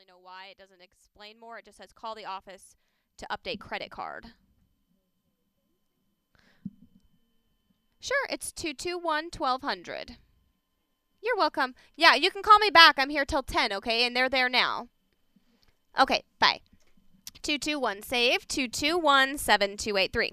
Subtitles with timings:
[0.00, 0.46] really know why.
[0.50, 1.58] It doesn't explain more.
[1.58, 2.76] It just says call the office
[3.18, 4.26] to update credit card.
[7.98, 10.16] Sure, it's 221 1200.
[11.22, 11.74] You're welcome.
[11.96, 12.94] Yeah, you can call me back.
[12.96, 14.06] I'm here till 10, okay?
[14.06, 14.88] And they're there now.
[15.98, 16.60] Okay, bye.
[17.42, 20.32] 221 save 221 7283.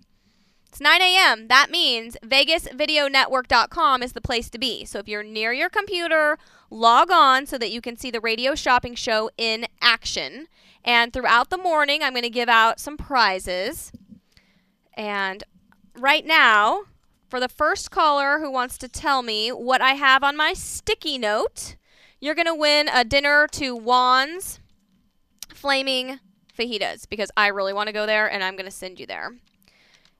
[0.69, 1.47] It's 9 a.m.
[1.47, 4.85] That means VegasVideoNetwork.com is the place to be.
[4.85, 6.37] So if you're near your computer,
[6.69, 10.47] log on so that you can see the radio shopping show in action.
[10.83, 13.91] And throughout the morning, I'm going to give out some prizes.
[14.93, 15.43] And
[15.95, 16.83] right now,
[17.29, 21.17] for the first caller who wants to tell me what I have on my sticky
[21.17, 21.75] note,
[22.19, 24.59] you're going to win a dinner to Juan's
[25.53, 26.19] Flaming
[26.57, 29.35] Fajitas because I really want to go there and I'm going to send you there.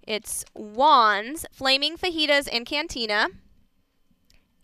[0.03, 3.27] It's Juan's Flaming Fajitas and Cantina.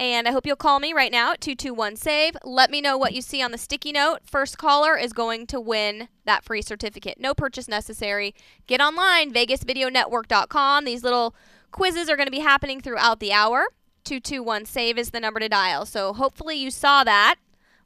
[0.03, 2.35] And I hope you'll call me right now at 221 SAVE.
[2.43, 4.19] Let me know what you see on the sticky note.
[4.25, 7.21] First caller is going to win that free certificate.
[7.21, 8.35] No purchase necessary.
[8.67, 10.83] Get online, vegasvideonetwork.com.
[10.83, 11.33] These little
[11.71, 13.67] quizzes are going to be happening throughout the hour.
[14.03, 15.85] 221 SAVE is the number to dial.
[15.85, 17.35] So hopefully you saw that.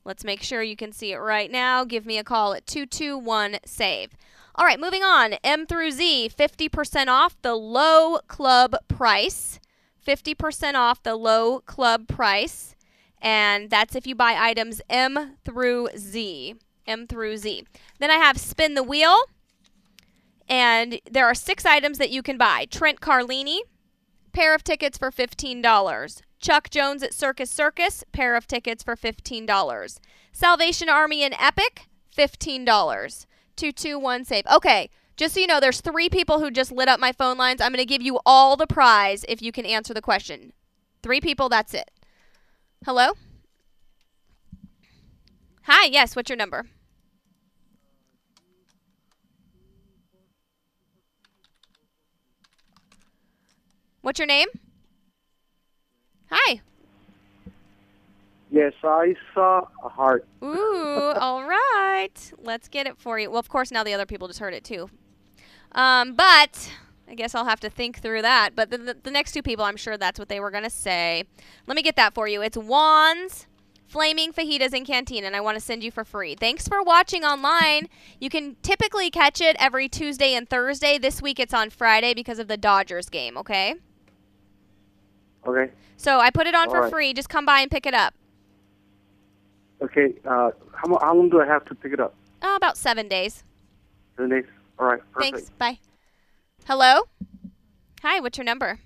[0.03, 1.83] Let's make sure you can see it right now.
[1.83, 4.17] Give me a call at 221 SAVE.
[4.55, 5.33] All right, moving on.
[5.43, 9.59] M through Z, 50% off the low club price.
[10.07, 12.75] 50% off the low club price.
[13.21, 16.55] And that's if you buy items M through Z.
[16.85, 17.65] M through Z.
[17.99, 19.17] Then I have Spin the Wheel.
[20.47, 23.59] And there are six items that you can buy Trent Carlini,
[24.31, 26.21] pair of tickets for $15.
[26.39, 29.99] Chuck Jones at Circus Circus, pair of tickets for $15.
[30.31, 32.65] Salvation Army and Epic, $15.
[33.57, 34.45] 221 save.
[34.53, 37.59] Okay, just so you know, there's three people who just lit up my phone lines.
[37.59, 40.53] I'm going to give you all the prize if you can answer the question.
[41.01, 41.89] Three people, that's it.
[42.85, 43.09] Hello?
[45.63, 46.65] Hi, yes, what's your number?
[54.01, 54.47] What's your name?
[56.29, 56.61] Hi.
[58.51, 60.25] Yes, I saw a heart.
[60.43, 62.31] Ooh, all right.
[62.37, 63.29] Let's get it for you.
[63.31, 64.89] Well, of course, now the other people just heard it too.
[65.73, 66.71] Um, but
[67.07, 68.55] I guess I'll have to think through that.
[68.55, 70.69] But the, the, the next two people, I'm sure that's what they were going to
[70.69, 71.23] say.
[71.67, 72.41] Let me get that for you.
[72.41, 73.47] It's Juan's,
[73.87, 76.35] Flaming Fajitas in Canteen, and I want to send you for free.
[76.35, 77.87] Thanks for watching online.
[78.19, 80.97] You can typically catch it every Tuesday and Thursday.
[80.97, 83.75] This week it's on Friday because of the Dodgers game, okay?
[85.45, 85.71] Okay.
[85.95, 86.91] So I put it on All for right.
[86.91, 87.13] free.
[87.13, 88.13] Just come by and pick it up.
[89.81, 90.15] Okay.
[90.25, 92.13] Uh, how, how long do I have to pick it up?
[92.41, 93.45] Oh, about seven days.
[94.17, 94.45] Seven days.
[94.79, 95.01] All right.
[95.11, 95.35] Perfect.
[95.35, 95.49] Thanks.
[95.57, 95.79] Bye.
[96.65, 97.01] Hello?
[98.03, 98.79] Hi, what's your number?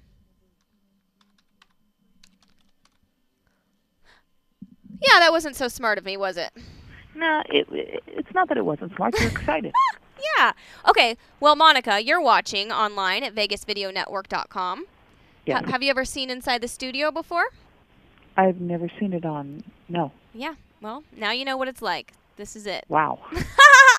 [5.02, 6.52] Yeah, that wasn't so smart of me, was it?
[7.16, 9.20] No, it, it, it's not that it wasn't smart.
[9.20, 9.72] You're excited.
[10.38, 10.52] Yeah.
[10.88, 11.18] Okay.
[11.40, 14.86] Well, Monica, you're watching online at vegasvideonetwork.com.
[15.48, 15.62] Yeah.
[15.62, 17.46] Ha- have you ever seen inside the studio before?
[18.38, 19.64] I've never seen it on.
[19.90, 20.12] No.
[20.32, 20.54] Yeah.
[20.80, 22.14] Well, now you know what it's like.
[22.38, 22.86] This is it.
[22.88, 23.20] Wow.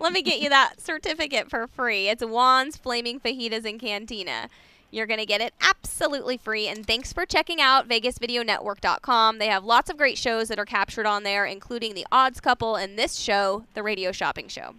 [0.00, 2.08] Let me get you that certificate for free.
[2.08, 4.48] It's Juan's Flaming Fajitas and Cantina.
[4.90, 6.66] You're going to get it absolutely free.
[6.66, 9.38] And thanks for checking out VegasVideoNetwork.com.
[9.38, 12.76] They have lots of great shows that are captured on there, including The Odds Couple
[12.76, 14.74] and this show, The Radio Shopping Show.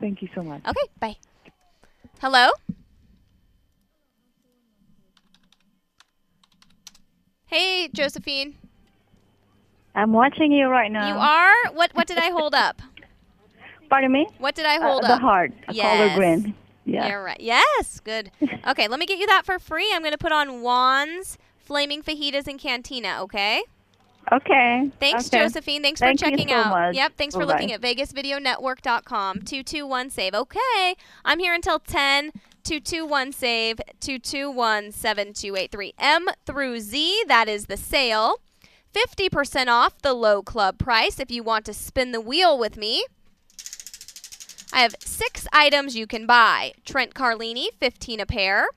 [0.00, 0.62] Thank you so much.
[0.66, 1.16] Okay, bye.
[2.20, 2.48] Hello?
[7.46, 8.54] Hey, Josephine.
[9.94, 11.08] I'm watching you right now.
[11.08, 11.72] You are?
[11.74, 12.80] What what did I hold up?
[13.88, 14.26] Pardon me?
[14.38, 15.20] What did I Uh, hold the up?
[15.20, 15.52] heart.
[15.68, 16.16] A Yes.
[16.16, 16.54] green.
[16.84, 17.08] Yeah.
[17.08, 17.40] You're right.
[17.40, 18.30] Yes, good.
[18.68, 19.90] Okay, let me get you that for free.
[19.94, 23.62] I'm going to put on Juan's Flaming Fajitas and Cantina, okay?
[24.30, 24.90] Okay.
[25.00, 25.38] Thanks, okay.
[25.44, 25.82] Josephine.
[25.82, 26.70] Thanks Thank for checking so out.
[26.70, 26.94] much.
[26.94, 27.52] Yep, thanks for Bye-bye.
[27.52, 29.42] looking at vegasvideonetwork.com.
[29.42, 30.34] 221 save.
[30.34, 30.96] Okay.
[31.24, 32.32] I'm here until 10.
[32.64, 35.94] 221 save 221 7283.
[35.98, 38.36] M through Z, that is the sale.
[38.92, 43.04] 50% off the low club price if you want to spin the wheel with me.
[44.72, 46.72] I have six items you can buy.
[46.84, 48.68] Trent Carlini, 15 a pair.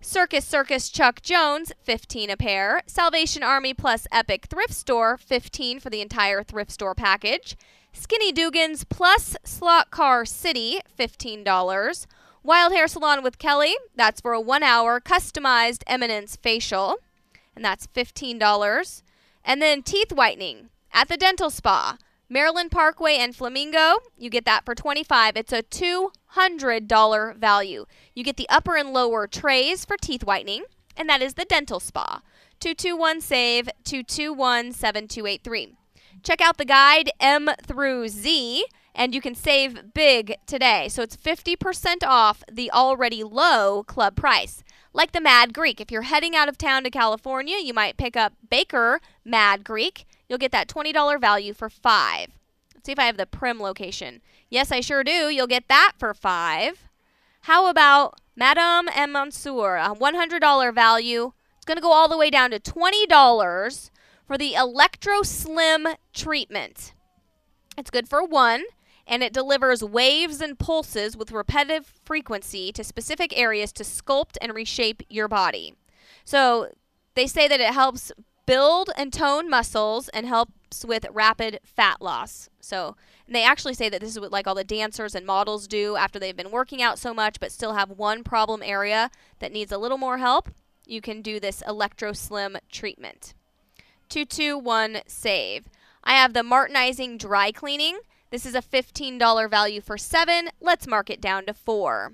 [0.00, 2.82] Circus Circus Chuck Jones, 15 a pair.
[2.86, 7.56] Salvation Army plus Epic Thrift Store, 15 for the entire thrift store package.
[7.92, 12.06] Skinny Dugan's plus Slot Car City, $15.
[12.42, 16.96] Wild Hair Salon with Kelly, that's for a one hour customized Eminence facial,
[17.54, 19.02] and that's $15.
[19.44, 21.96] And then teeth whitening at the dental spa.
[22.32, 25.36] Maryland Parkway and Flamingo, you get that for 25.
[25.36, 27.84] It's a $200 value.
[28.14, 30.64] You get the upper and lower trays for teeth whitening,
[30.96, 32.22] and that is the dental spa.
[32.58, 35.74] 221 save 221 7283.
[36.22, 38.64] Check out the guide M through Z
[38.94, 40.88] and you can save big today.
[40.88, 44.64] So it's 50% off the already low club price.
[44.94, 45.82] Like the Mad Greek.
[45.82, 50.06] If you're heading out of town to California, you might pick up Baker Mad Greek.
[50.32, 52.28] You'll get that $20 value for 5.
[52.74, 54.22] Let's see if I have the Primm location.
[54.48, 55.28] Yes, I sure do.
[55.28, 56.88] You'll get that for 5.
[57.42, 61.32] How about Madame and Monsieur, a $100 value.
[61.56, 63.90] It's going to go all the way down to $20
[64.26, 66.94] for the Electro Slim treatment.
[67.76, 68.64] It's good for one,
[69.06, 74.54] and it delivers waves and pulses with repetitive frequency to specific areas to sculpt and
[74.54, 75.74] reshape your body.
[76.24, 76.68] So
[77.16, 78.12] they say that it helps
[78.52, 82.50] build and tone muscles and helps with rapid fat loss.
[82.60, 82.96] So
[83.26, 85.96] and they actually say that this is what like all the dancers and models do
[85.96, 89.72] after they've been working out so much but still have one problem area that needs
[89.72, 90.50] a little more help.
[90.84, 93.32] You can do this Electro Slim treatment.
[94.10, 95.64] 221 save.
[96.04, 98.00] I have the Martinizing dry cleaning.
[98.28, 100.50] This is a $15 value for 7.
[100.60, 102.12] Let's mark it down to 4.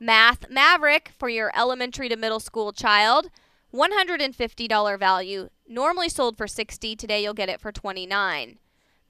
[0.00, 3.30] Math Maverick for your elementary to middle school child.
[3.72, 5.50] $150 value.
[5.70, 6.96] Normally sold for 60.
[6.96, 8.58] Today you'll get it for 29.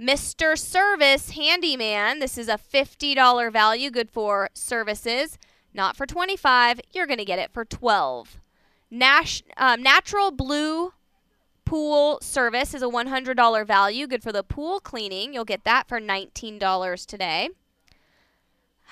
[0.00, 0.58] Mr.
[0.58, 2.18] Service Handyman.
[2.18, 5.38] This is a $50 value, good for services.
[5.72, 6.80] Not for 25.
[6.92, 8.40] You're going to get it for 12.
[8.90, 10.94] Nash, um, Natural Blue
[11.64, 15.34] Pool Service is a $100 value, good for the pool cleaning.
[15.34, 17.50] You'll get that for $19 today.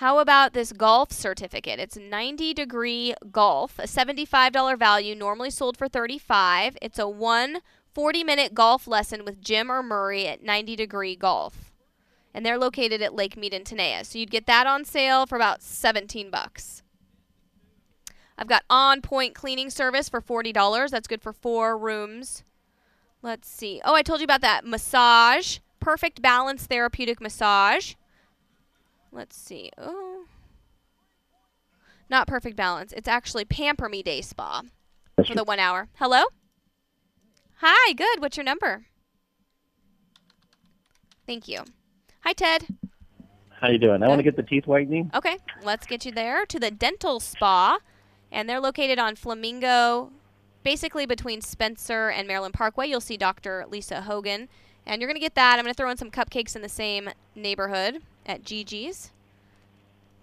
[0.00, 1.81] How about this golf certificate?
[1.81, 6.76] It's 90 degree golf, a $75 value, normally sold for 35.
[6.82, 7.60] It's a one
[7.94, 11.72] 40 minute golf lesson with Jim or Murray at 90 degree golf.
[12.34, 14.04] And they're located at Lake Mead and Tenaya.
[14.04, 16.82] So you'd get that on sale for about 17 bucks.
[18.37, 20.90] I've got on point cleaning service for $40.
[20.90, 22.44] That's good for four rooms.
[23.22, 23.81] Let's see.
[23.82, 25.60] Oh, I told you about that massage.
[25.81, 27.94] Perfect balance therapeutic massage.
[29.16, 29.70] Let's see.
[29.78, 30.26] Oh.
[32.10, 32.92] Not perfect balance.
[32.92, 34.60] It's actually Pamper Me Day Spa
[35.26, 35.88] for the one hour.
[35.94, 36.24] Hello?
[37.60, 38.20] Hi, good.
[38.20, 38.84] What's your number?
[41.26, 41.60] Thank you.
[42.24, 42.66] Hi, Ted.
[43.58, 44.02] How you doing?
[44.02, 45.10] I want to get the teeth whitening.
[45.14, 47.78] Okay, let's get you there to the dental spa,
[48.30, 50.12] and they're located on Flamingo,
[50.62, 52.86] basically between Spencer and Maryland Parkway.
[52.86, 53.64] You'll see Dr.
[53.66, 54.50] Lisa Hogan,
[54.86, 55.58] and you're gonna get that.
[55.58, 59.10] I'm gonna throw in some cupcakes in the same neighborhood at Gigi's.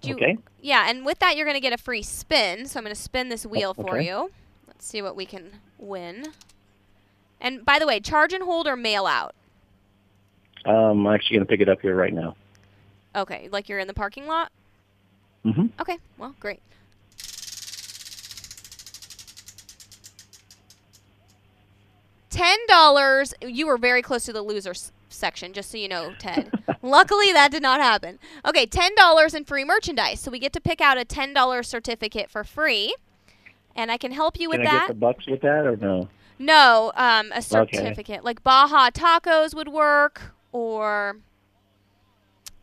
[0.01, 0.38] Do you- Okay.
[0.62, 2.68] Yeah, and with that, you're gonna get a free spin.
[2.68, 4.07] So I'm gonna spin this wheel for okay.
[4.07, 4.31] you.
[4.68, 6.33] Let's see what we can win.
[7.39, 9.36] And by the way, charge and hold or mail out.
[10.66, 12.36] Um, I'm actually going to pick it up here right now.
[13.16, 14.50] Okay, like you're in the parking lot.
[15.44, 16.62] hmm Okay, well, great.
[22.33, 23.33] Ten dollars.
[23.41, 26.51] You were very close to the loser s- section, just so you know, Ted.
[26.81, 28.18] Luckily, that did not happen.
[28.45, 30.19] Okay, ten dollars in free merchandise.
[30.19, 32.95] So we get to pick out a ten dollars certificate for free,
[33.75, 34.88] and I can help you with Can I that.
[34.88, 36.09] get the bucks with that or no?
[36.39, 37.77] No, um, a Okay.
[37.77, 41.18] certificate like Baja Tacos would work, or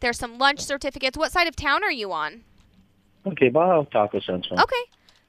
[0.01, 1.17] there's some lunch certificates.
[1.17, 2.43] What side of town are you on?
[3.25, 4.59] Okay, Baja Taco sounds fun.
[4.59, 4.83] Okay.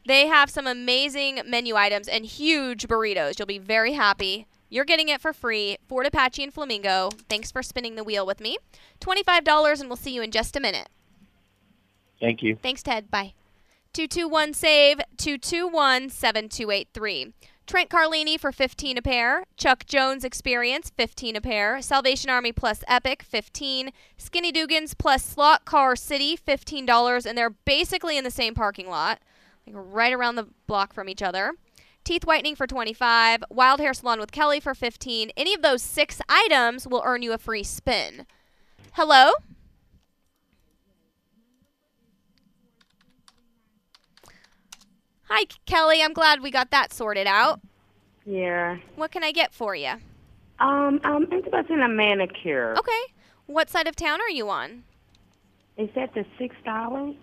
[0.06, 3.38] They have some amazing menu items and huge burritos.
[3.38, 4.48] You'll be very happy.
[4.70, 5.78] You're getting it for free.
[5.88, 7.10] Fort Apache and Flamingo.
[7.30, 8.58] Thanks for spinning the wheel with me.
[9.02, 10.90] $25, and we'll see you in just a minute.
[12.20, 12.56] Thank you.
[12.56, 13.12] Thanks, Ted.
[13.12, 13.34] Bye.
[13.94, 17.34] 221 save 221 7283.
[17.68, 19.44] Trent Carlini for 15 a pair.
[19.58, 21.82] Chuck Jones Experience 15 a pair.
[21.82, 23.92] Salvation Army plus Epic 15.
[24.18, 29.20] Skinny Dugans plus Slot Car City $15 and they're basically in the same parking lot.
[29.68, 31.54] Like right around the block from each other.
[32.04, 35.32] Teeth whitening for 25, Wild Hair Salon with Kelly for 15.
[35.38, 38.26] Any of those 6 items will earn you a free spin.
[38.94, 39.34] Hello?
[45.30, 46.02] Hi, Kelly.
[46.02, 47.62] I'm glad we got that sorted out.
[48.26, 48.78] Yeah.
[48.96, 49.94] What can I get for you?
[50.60, 52.76] Um, I'm interested in a manicure.
[52.78, 53.14] Okay.
[53.46, 54.84] What side of town are you on?
[55.78, 57.16] Is that the six dollars?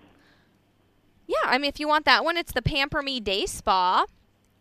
[1.49, 4.07] I mean, if you want that one, it's the Pamper Me Day Spa,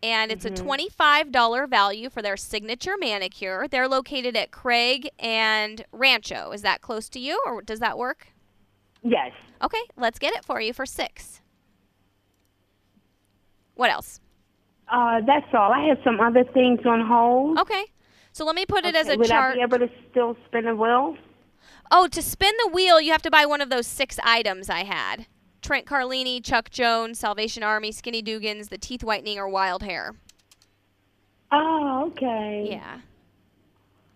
[0.02, 0.54] and it's Mm-hmm.
[0.54, 3.66] a twenty-five dollar value for their signature manicure.
[3.68, 6.52] They're located at Craig and Rancho.
[6.52, 8.28] Is that close to you, or does that work?
[9.02, 9.32] Yes.
[9.62, 11.40] Okay, let's get it for you for six.
[13.74, 14.20] What else?
[14.88, 15.72] Uh, that's all.
[15.72, 17.58] I have some other things on hold.
[17.58, 17.84] Okay,
[18.32, 19.52] so let me put it as Okay, a Would chart.
[19.52, 21.16] I be able to still spin the wheel?
[21.90, 24.84] Oh, to spin the wheel, you have to buy one of those six items I
[24.84, 25.26] had.
[25.62, 30.14] Trent Carlini, Chuck Jones, Salvation Army, Skinny Dugans, the teeth whitening, or wild hair.
[31.50, 32.68] Oh, okay.
[32.70, 32.98] Yeah.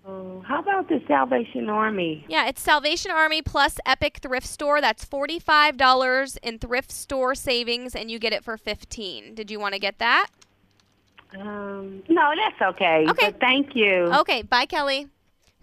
[0.04, 2.24] Oh, how about the Salvation Army?
[2.28, 4.80] Yeah, it's Salvation Army plus Epic Thrift Store.
[4.80, 9.34] That's $45 in thrift store savings and you get it for 15.
[9.34, 10.28] Did you want to get that?
[11.38, 13.06] Um, no, that's okay.
[13.08, 13.30] Okay.
[13.30, 14.10] But thank you.
[14.12, 15.08] Okay, bye Kelly.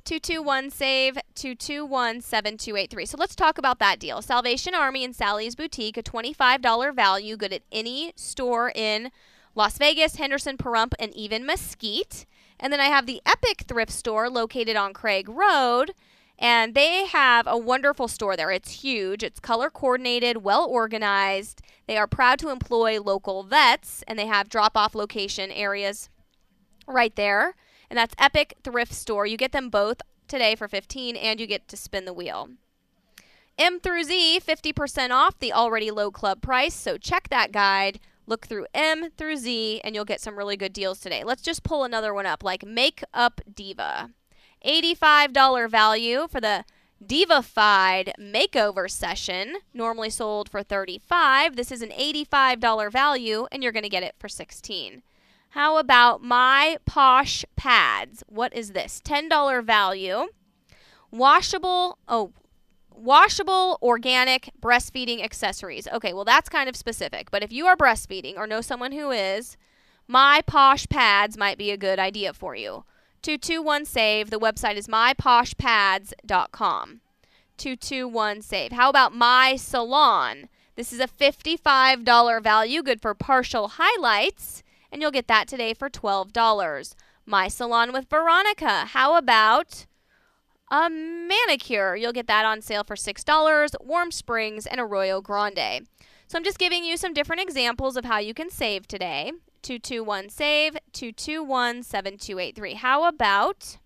[0.03, 3.05] 221 save 221 7283.
[3.05, 4.21] So let's talk about that deal.
[4.21, 9.11] Salvation Army and Sally's Boutique, a $25 value, good at any store in
[9.55, 12.25] Las Vegas, Henderson, Pahrump, and even Mesquite.
[12.59, 15.91] And then I have the Epic Thrift Store located on Craig Road.
[16.37, 18.49] And they have a wonderful store there.
[18.49, 19.23] It's huge.
[19.23, 21.61] It's color coordinated, well organized.
[21.85, 26.09] They are proud to employ local vets, and they have drop off location areas
[26.87, 27.55] right there.
[27.89, 29.25] And that's Epic Thrift Store.
[29.25, 32.49] You get them both today for 15 and you get to spin the wheel.
[33.57, 36.73] M through Z, 50% off the already low club price.
[36.73, 37.99] So check that guide.
[38.25, 41.23] Look through M through Z and you'll get some really good deals today.
[41.23, 44.11] Let's just pull another one up like Makeup Diva.
[44.63, 46.63] $85 value for the
[47.03, 51.55] Divafied makeover session, normally sold for 35.
[51.55, 55.01] This is an $85 value and you're going to get it for 16.
[55.53, 58.23] How about my Posh pads?
[58.27, 59.01] What is this?
[59.03, 60.27] $10 value.
[61.11, 62.33] Washable, oh,
[62.91, 65.87] washable organic breastfeeding accessories.
[65.87, 69.09] Okay, well that's kind of specific, but if you are breastfeeding or know someone who
[69.09, 69.57] is,
[70.07, 72.83] my Posh pads might be a good idea for you.
[73.23, 74.29] 221 save.
[74.29, 77.01] The website is myposhpads.com.
[77.57, 78.71] 221 save.
[78.71, 80.47] How about my salon?
[80.75, 85.89] This is a $55 value, good for partial highlights and you'll get that today for
[85.89, 86.95] $12.
[87.25, 88.85] My Salon with Veronica.
[88.85, 89.85] How about
[90.71, 91.95] a manicure?
[91.95, 95.87] You'll get that on sale for $6, Warm Springs, and Arroyo Grande.
[96.27, 99.31] So I'm just giving you some different examples of how you can save today.
[99.61, 102.73] 221 save, 221 7283.
[102.75, 103.77] How about,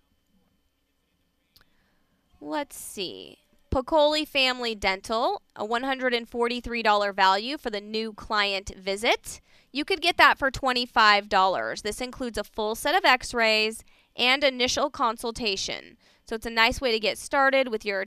[2.39, 3.39] let's see,
[3.73, 9.41] Pocoli Family Dental, a $143 value for the new client visit.
[9.71, 11.81] You could get that for $25.
[11.81, 13.83] This includes a full set of x rays
[14.15, 15.97] and initial consultation.
[16.23, 18.05] So it's a nice way to get started with your,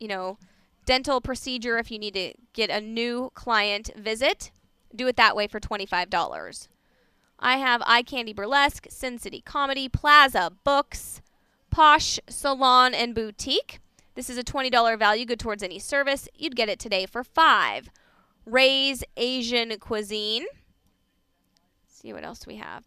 [0.00, 0.38] you know,
[0.86, 4.50] dental procedure if you need to get a new client visit.
[4.92, 6.66] Do it that way for $25.
[7.38, 11.22] I have Eye Candy Burlesque, Sin City Comedy, Plaza Books,
[11.70, 13.78] Posh Salon and Boutique.
[14.16, 16.26] This is a $20 value good towards any service.
[16.34, 17.90] You'd get it today for 5.
[18.46, 20.46] Ray's Asian Cuisine.
[21.86, 22.84] see what else we have.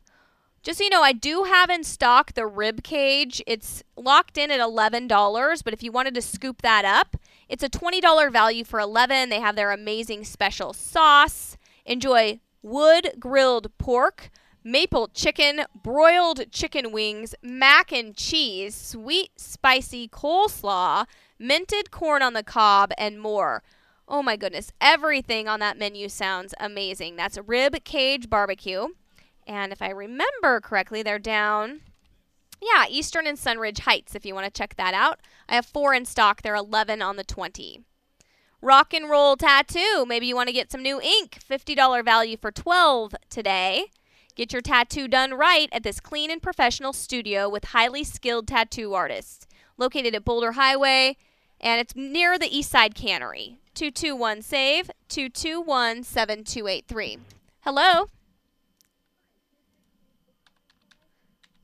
[0.63, 3.43] Just so you know, I do have in stock the rib cage.
[3.45, 7.15] It's locked in at $11, but if you wanted to scoop that up,
[7.48, 9.29] it's a $20 value for 11.
[9.29, 11.57] They have their amazing special sauce.
[11.86, 14.31] Enjoy wood grilled pork,
[14.63, 21.06] maple chicken, broiled chicken wings, mac and cheese, sweet spicy coleslaw,
[21.38, 23.63] minted corn on the cob, and more.
[24.08, 27.16] Oh my goodness, everything on that menu sounds amazing.
[27.16, 28.88] That's Rib Cage Barbecue.
[29.46, 31.82] And if I remember correctly, they're down,
[32.62, 35.20] yeah, Eastern and Sunridge Heights if you want to check that out.
[35.48, 36.42] I have four in stock.
[36.42, 37.82] They're 11 on the 20.
[38.62, 40.06] Rock and roll tattoo.
[40.06, 41.39] Maybe you want to get some new ink.
[41.50, 43.86] $50 value for 12 today.
[44.39, 48.93] Get your tattoo done right at this clean and professional studio with highly skilled tattoo
[48.93, 49.46] artists.
[49.77, 51.17] Located at Boulder Highway,
[51.60, 53.60] and it's near the East Side Cannery.
[53.74, 57.17] 221 SAVE 221 7283.
[57.65, 58.05] Hello?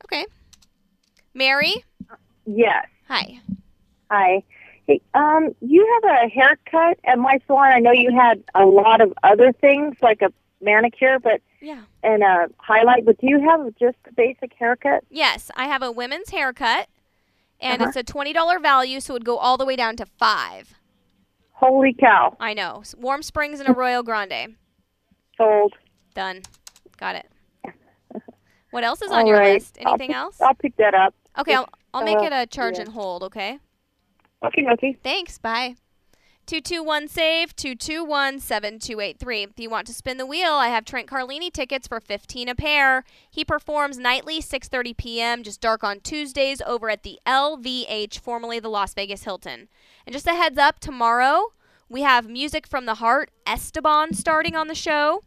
[0.03, 0.25] Okay.
[1.33, 1.85] Mary?
[2.45, 2.87] Yes.
[3.07, 3.39] Hi.
[4.11, 4.43] Hi.
[4.85, 7.71] Hey, um, you have a haircut at my salon.
[7.71, 11.81] I know you had a lot of other things like a manicure, but Yeah.
[12.03, 13.05] and a highlight.
[13.05, 15.03] But do you have just a basic haircut?
[15.09, 16.87] Yes, I have a women's haircut,
[17.59, 17.89] and Uh-huh.
[17.89, 20.75] it's a $20 value, so it would go all the way down to 5
[21.53, 22.35] Holy cow!
[22.39, 22.83] I know.
[22.97, 24.55] Warm Springs and Arroyo Grande.
[25.37, 25.73] Sold.
[26.13, 26.41] Done.
[26.97, 27.29] Got it.
[28.71, 29.53] What else is on All your right.
[29.53, 29.77] list?
[29.85, 30.41] I'll Anything pick- else?
[30.41, 31.15] I'll pick that up.
[31.39, 32.81] Okay, I'll, I'll make uh, it a charge yeah.
[32.81, 33.57] and hold, okay?
[34.43, 34.97] Okay, okay.
[35.01, 35.37] Thanks.
[35.37, 35.75] Bye.
[36.45, 39.43] 221 save 221 7283.
[39.43, 42.53] If you want to spin the wheel, I have Trent Carlini tickets for 15 a
[42.53, 43.03] pair.
[43.27, 45.41] He performs nightly 6:30 p.m.
[45.41, 49.69] just dark on Tuesdays over at the LVH, formerly the Las Vegas Hilton.
[50.05, 51.53] And just a heads up, tomorrow
[51.89, 55.23] we have Music from the Heart Esteban starting on the show.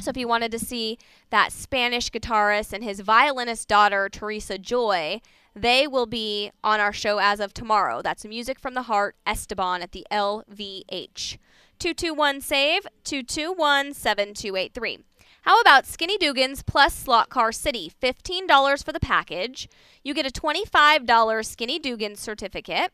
[0.00, 0.98] So if you wanted to see
[1.30, 5.20] that Spanish guitarist and his violinist daughter Teresa Joy,
[5.54, 8.02] they will be on our show as of tomorrow.
[8.02, 11.38] That's Music from the Heart Esteban at the LVH.
[11.78, 14.98] 221 save 221 7283.
[15.42, 17.92] How about Skinny Dugan's plus Slot Car City?
[18.00, 19.68] $15 for the package.
[20.04, 22.92] You get a $25 Skinny Dugan certificate.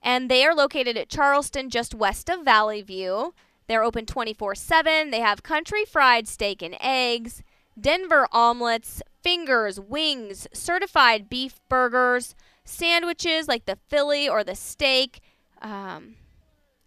[0.00, 3.34] And they are located at Charleston, just west of Valley View.
[3.66, 5.10] They're open 24 7.
[5.10, 7.42] They have country fried steak and eggs,
[7.78, 15.20] Denver omelets, fingers, wings, certified beef burgers, sandwiches like the Philly or the steak.
[15.60, 16.14] Um,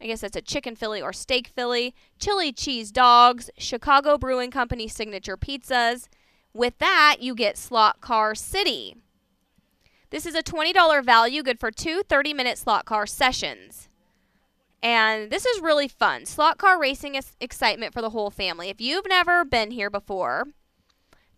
[0.01, 4.87] I guess that's a chicken Philly or steak Philly, chili cheese dogs, Chicago Brewing Company
[4.87, 6.07] signature pizzas.
[6.51, 8.95] With that, you get Slot Car City.
[10.09, 13.87] This is a $20 value, good for two 30 minute slot car sessions.
[14.81, 16.25] And this is really fun.
[16.25, 18.69] Slot car racing is excitement for the whole family.
[18.69, 20.47] If you've never been here before,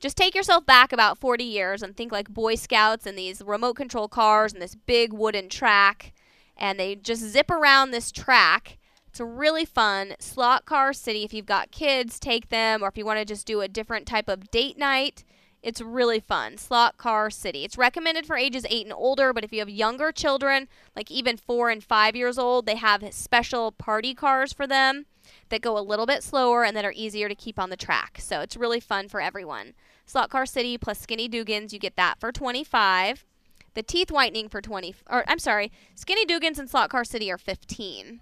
[0.03, 3.75] just take yourself back about 40 years and think like Boy Scouts and these remote
[3.75, 6.11] control cars and this big wooden track.
[6.57, 8.79] And they just zip around this track.
[9.07, 10.15] It's a really fun.
[10.19, 12.83] Slot Car City, if you've got kids, take them.
[12.83, 15.23] Or if you want to just do a different type of date night,
[15.61, 16.57] it's really fun.
[16.57, 17.63] Slot Car City.
[17.63, 20.67] It's recommended for ages 8 and older, but if you have younger children,
[20.97, 25.05] like even 4 and 5 years old, they have special party cars for them
[25.47, 28.17] that go a little bit slower and that are easier to keep on the track.
[28.19, 29.73] So it's really fun for everyone.
[30.05, 33.25] Slot Car City plus Skinny Dugans, you get that for 25.
[33.73, 37.37] The teeth whitening for 20 or I'm sorry, Skinny Dugans and Slot Car City are
[37.37, 38.21] 15.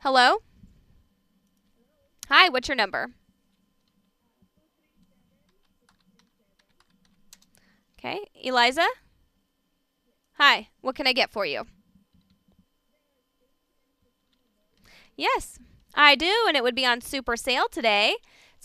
[0.00, 0.38] Hello?
[2.28, 3.10] Hi, what's your number?
[7.98, 8.86] Okay, Eliza?
[10.38, 11.66] Hi, what can I get for you?
[15.16, 15.58] Yes,
[15.94, 18.16] I do, and it would be on super sale today.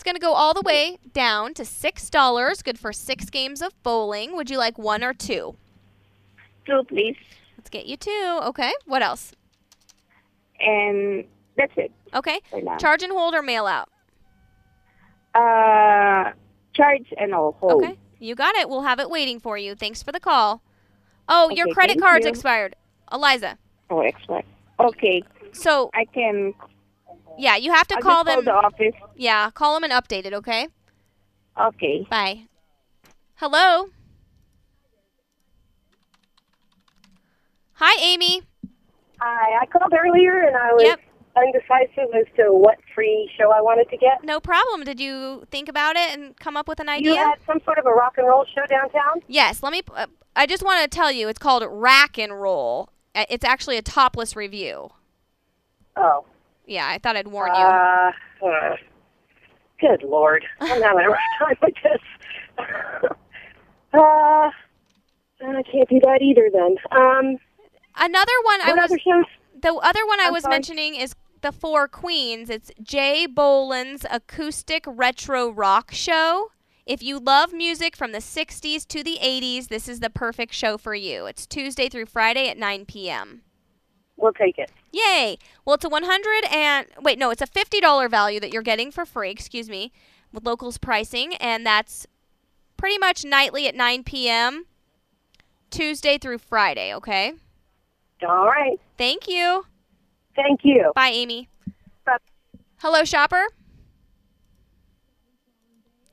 [0.02, 3.80] It's going to go all the way down to $6, good for six games of
[3.84, 4.34] bowling.
[4.34, 5.54] Would you like one or two?
[6.66, 7.14] Two, please.
[7.56, 8.40] Let's get you two.
[8.42, 9.30] Okay, what else?
[10.58, 11.24] And
[11.56, 12.40] that's it Okay,
[12.80, 13.90] charge and hold or mail out?
[15.36, 16.32] uh,
[16.74, 17.84] charge and I'll hold.
[17.84, 18.68] Okay, you got it.
[18.68, 19.76] We'll have it waiting for you.
[19.76, 20.62] Thanks for the call.
[21.28, 22.30] Oh, your credit card's you.
[22.32, 22.74] expired.
[23.12, 23.56] Eliza.
[23.88, 24.46] Oh, excellent.
[24.80, 26.54] Okay, So, I can
[27.38, 28.44] yeah, you have to I'll call them.
[28.44, 28.94] the office.
[29.16, 30.68] Yeah, call them and update it, okay?
[31.60, 32.06] Okay.
[32.10, 32.42] Bye.
[33.36, 33.88] Hello?
[37.74, 38.42] Hi, Amy.
[39.20, 41.00] Hi, I called earlier and I was Yep.
[41.36, 44.22] undecisive as to what free show I wanted to get.
[44.24, 44.84] No problem.
[44.84, 47.12] Did you think about it and come up with an idea?
[47.12, 49.22] You had some sort of a rock and roll show downtown?
[49.28, 49.82] Yes, let me.
[49.94, 52.90] Uh, I just want to tell you, it's called Rack and Roll.
[53.14, 54.90] Uh, It's actually a topless review.
[55.96, 56.24] Oh.
[56.66, 57.60] Yeah, I thought I'd warn you.
[57.60, 58.12] Uh,
[58.46, 58.76] uh,
[59.80, 60.44] good lord.
[60.60, 62.00] I'm having a rough time with this.
[63.94, 64.50] uh,
[65.44, 66.76] I can't do that either then.
[66.92, 67.36] Um,
[67.96, 68.90] Another one I was
[69.62, 70.54] the other one I I'm was sorry?
[70.54, 72.48] mentioning is the Four Queens.
[72.48, 76.50] It's Jay Boland's acoustic retro rock show.
[76.86, 80.76] If you love music from the 60s to the 80s, this is the perfect show
[80.78, 81.26] for you.
[81.26, 83.42] It's Tuesday through Friday at 9 p.m.
[84.16, 84.70] We'll take it.
[84.92, 85.38] Yay!
[85.64, 89.04] Well, it's a 100 and wait, no, it's a $50 value that you're getting for
[89.04, 89.92] free, excuse me,
[90.32, 92.06] with locals pricing and that's
[92.76, 94.66] pretty much nightly at 9 p.m.
[95.70, 97.32] Tuesday through Friday, okay?
[98.28, 98.78] All right.
[98.98, 99.64] Thank you.
[100.36, 100.92] Thank you.
[100.94, 101.48] Bye, Amy.
[102.04, 102.18] Bye.
[102.78, 103.46] Hello, shopper.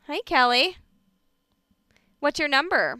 [0.07, 0.77] Hi, Kelly.
[2.19, 2.99] What's your number?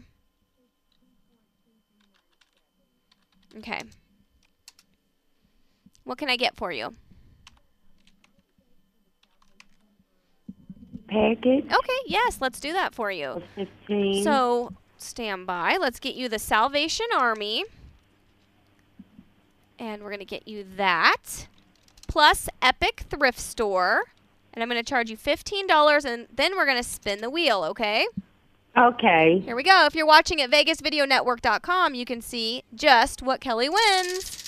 [3.58, 3.82] Okay.
[6.10, 6.92] What can I get for you?
[11.06, 13.40] Package Okay, yes, let's do that for you.
[13.54, 14.24] fifteen.
[14.24, 15.76] So, stand by.
[15.80, 17.62] Let's get you the Salvation Army.
[19.78, 21.46] And we're going to get you that.
[22.08, 24.06] Plus Epic Thrift Store.
[24.52, 27.62] And I'm going to charge you $15 and then we're going to spin the wheel,
[27.62, 28.08] okay?
[28.76, 29.38] okay.
[29.44, 29.86] Here we go.
[29.86, 34.39] If you're watching at vegasvideonetwork.com, you can see just what Kelly wins.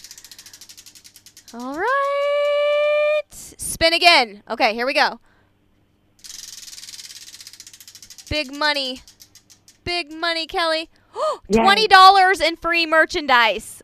[1.55, 3.23] All right.
[3.31, 4.43] Spin again.
[4.49, 5.21] Okay, here we go.
[8.31, 9.03] Big money.
[9.85, 10.89] Big money, Kelly.
[11.49, 11.59] Yay.
[11.59, 13.83] $20 in free merchandise.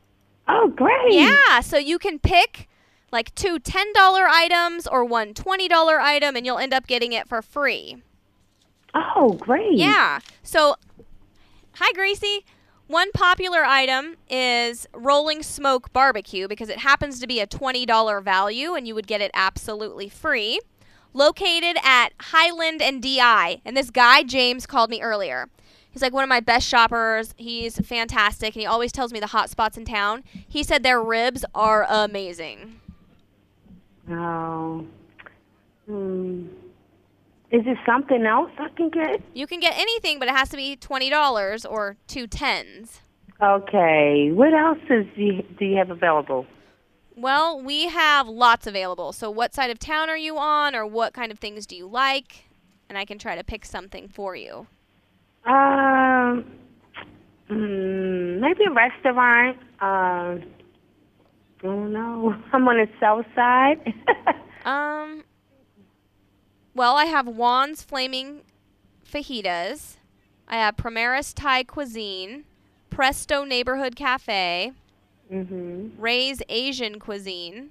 [0.49, 1.13] Oh, great.
[1.13, 2.69] Yeah, so you can pick
[3.13, 7.43] like two $10 items or one $20 item and you'll end up getting it for
[7.43, 8.03] free.
[8.95, 9.77] Oh, great.
[9.77, 10.21] Yeah.
[10.43, 10.77] So,
[11.75, 12.45] hi, Gracie.
[12.89, 18.73] One popular item is Rolling Smoke Barbecue because it happens to be a $20 value
[18.73, 20.59] and you would get it absolutely free.
[21.13, 23.61] Located at Highland and DI.
[23.63, 25.51] And this guy, James, called me earlier.
[25.91, 27.35] He's like one of my best shoppers.
[27.37, 30.25] He's fantastic and he always tells me the hot spots in town.
[30.49, 32.81] He said their ribs are amazing.
[34.11, 34.87] Oh.
[35.87, 36.47] Hmm.
[37.51, 39.23] Is there something else I can get?
[39.35, 43.01] You can get anything, but it has to be twenty dollars or two tens.
[43.41, 44.31] Okay.
[44.33, 46.47] What else is you, do you have available?
[47.17, 49.13] Well, we have lots available.
[49.13, 51.87] So, what side of town are you on, or what kind of things do you
[51.87, 52.45] like?
[52.89, 54.67] And I can try to pick something for you.
[55.45, 56.45] Um,
[57.51, 59.57] mm, maybe a restaurant.
[59.81, 60.43] Um,
[61.61, 62.35] I don't know.
[62.53, 63.95] I'm on the south side.
[64.65, 65.23] Um.
[66.75, 68.43] Well, I have Juan's Flaming
[69.11, 69.97] Fajitas.
[70.47, 72.45] I have Primaris Thai Cuisine,
[72.91, 74.73] Presto Neighborhood Cafe,
[75.31, 75.91] mhm.
[75.99, 77.71] Ray's Asian Cuisine.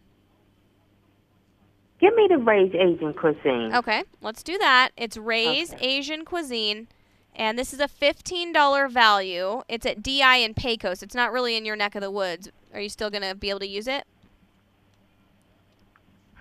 [1.99, 3.73] Give me the Ray's Asian cuisine.
[3.73, 4.89] Okay, let's do that.
[4.95, 6.87] It's Ray's Asian Cuisine,
[7.35, 9.63] and this is a $15 value.
[9.67, 11.01] It's at DI in Pecos.
[11.01, 12.49] It's not really in your neck of the woods.
[12.71, 14.05] Are you still going to be able to use it?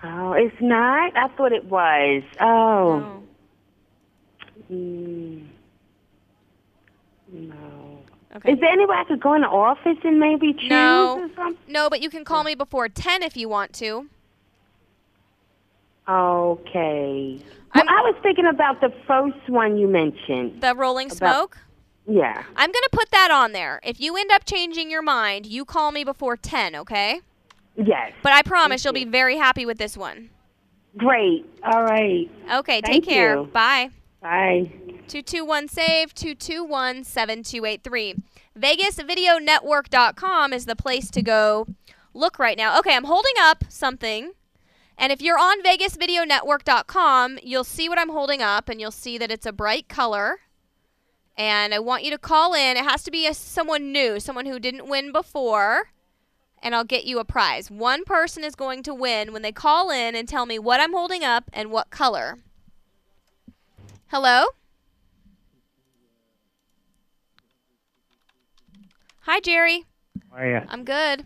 [0.03, 1.15] Oh, it's not.
[1.17, 2.23] I thought it was.
[2.39, 2.99] Oh.
[2.99, 3.23] No.
[4.71, 5.45] Mm.
[7.31, 7.99] No.
[8.35, 8.53] Okay.
[8.53, 11.19] Is there any way I could go in the office and maybe choose No.
[11.21, 11.57] or something?
[11.67, 14.07] No, but you can call me before 10 if you want to.
[16.07, 17.39] Okay.
[17.75, 20.61] Well, I was thinking about the first one you mentioned.
[20.61, 21.57] The Rolling About- Smoke?
[22.09, 22.43] Yeah.
[22.55, 23.81] I'm going to put that on there.
[23.83, 27.19] If you end up changing your mind, you call me before 10, okay?
[27.77, 28.13] Yes.
[28.23, 30.29] But I promise you'll be very happy with this one.
[30.97, 31.45] Great.
[31.63, 32.29] All right.
[32.51, 33.37] Okay, Thank take care.
[33.37, 33.45] you.
[33.45, 33.91] Bye.
[34.21, 34.71] Bye.
[35.07, 38.15] 221 SAVE 221 7283.
[38.59, 41.67] VegasVideoNetwork.com is the place to go
[42.13, 42.79] look right now.
[42.79, 44.31] Okay, I'm holding up something.
[44.97, 49.29] And if you're on VegasVideoNetwork.com, you'll see what I'm holding up and you'll see that
[49.31, 50.39] it's a bright color.
[51.37, 52.77] And I want you to call in.
[52.77, 55.91] It has to be a, someone new, someone who didn't win before.
[56.61, 57.69] And I'll get you a prize.
[57.69, 60.91] One person is going to win when they call in and tell me what I'm
[60.93, 62.37] holding up and what color.
[64.07, 64.45] Hello?
[69.21, 69.85] Hi, Jerry.
[70.37, 70.65] Oh, yeah.
[70.69, 71.21] I'm good.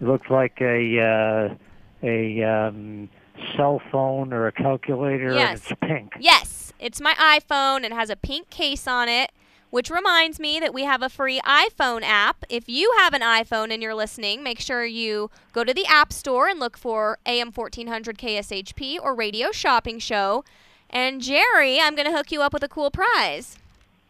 [0.00, 1.54] It looks like a uh,
[2.02, 3.08] a um,
[3.56, 5.50] cell phone or a calculator, Yes.
[5.50, 6.12] and it's pink.
[6.18, 9.30] Yes, it's my iPhone It has a pink case on it,
[9.70, 12.44] which reminds me that we have a free iPhone app.
[12.48, 16.12] If you have an iPhone and you're listening, make sure you go to the App
[16.12, 20.44] Store and look for AM 1400 KSHP or Radio Shopping Show.
[20.90, 23.56] And Jerry, I'm going to hook you up with a cool prize.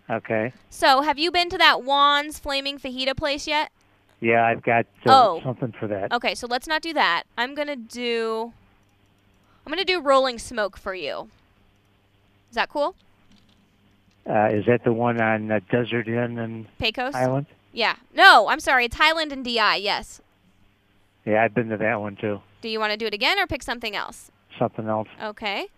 [0.08, 0.52] Okay.
[0.70, 3.70] So, have you been to that Juan's Flaming Fajita place yet?
[4.20, 5.40] Yeah, I've got uh, Oh.
[5.44, 6.12] something for that.
[6.12, 7.24] Okay, so let's not do that.
[7.38, 8.52] I'm gonna do.
[9.64, 11.28] I'm gonna do rolling smoke for you.
[12.50, 12.96] Is that cool?
[14.28, 17.14] Uh, is that the one on uh, Desert Inn and Pecos?
[17.14, 17.46] Island?
[17.72, 17.96] Yeah.
[18.14, 18.84] No, I'm sorry.
[18.84, 19.76] It's Highland and DI.
[19.76, 20.20] Yes.
[21.24, 22.40] Yeah, I've been to that one too.
[22.60, 24.30] Do you want to do it again or pick something else?
[24.58, 25.08] Something else.
[25.22, 25.68] Okay.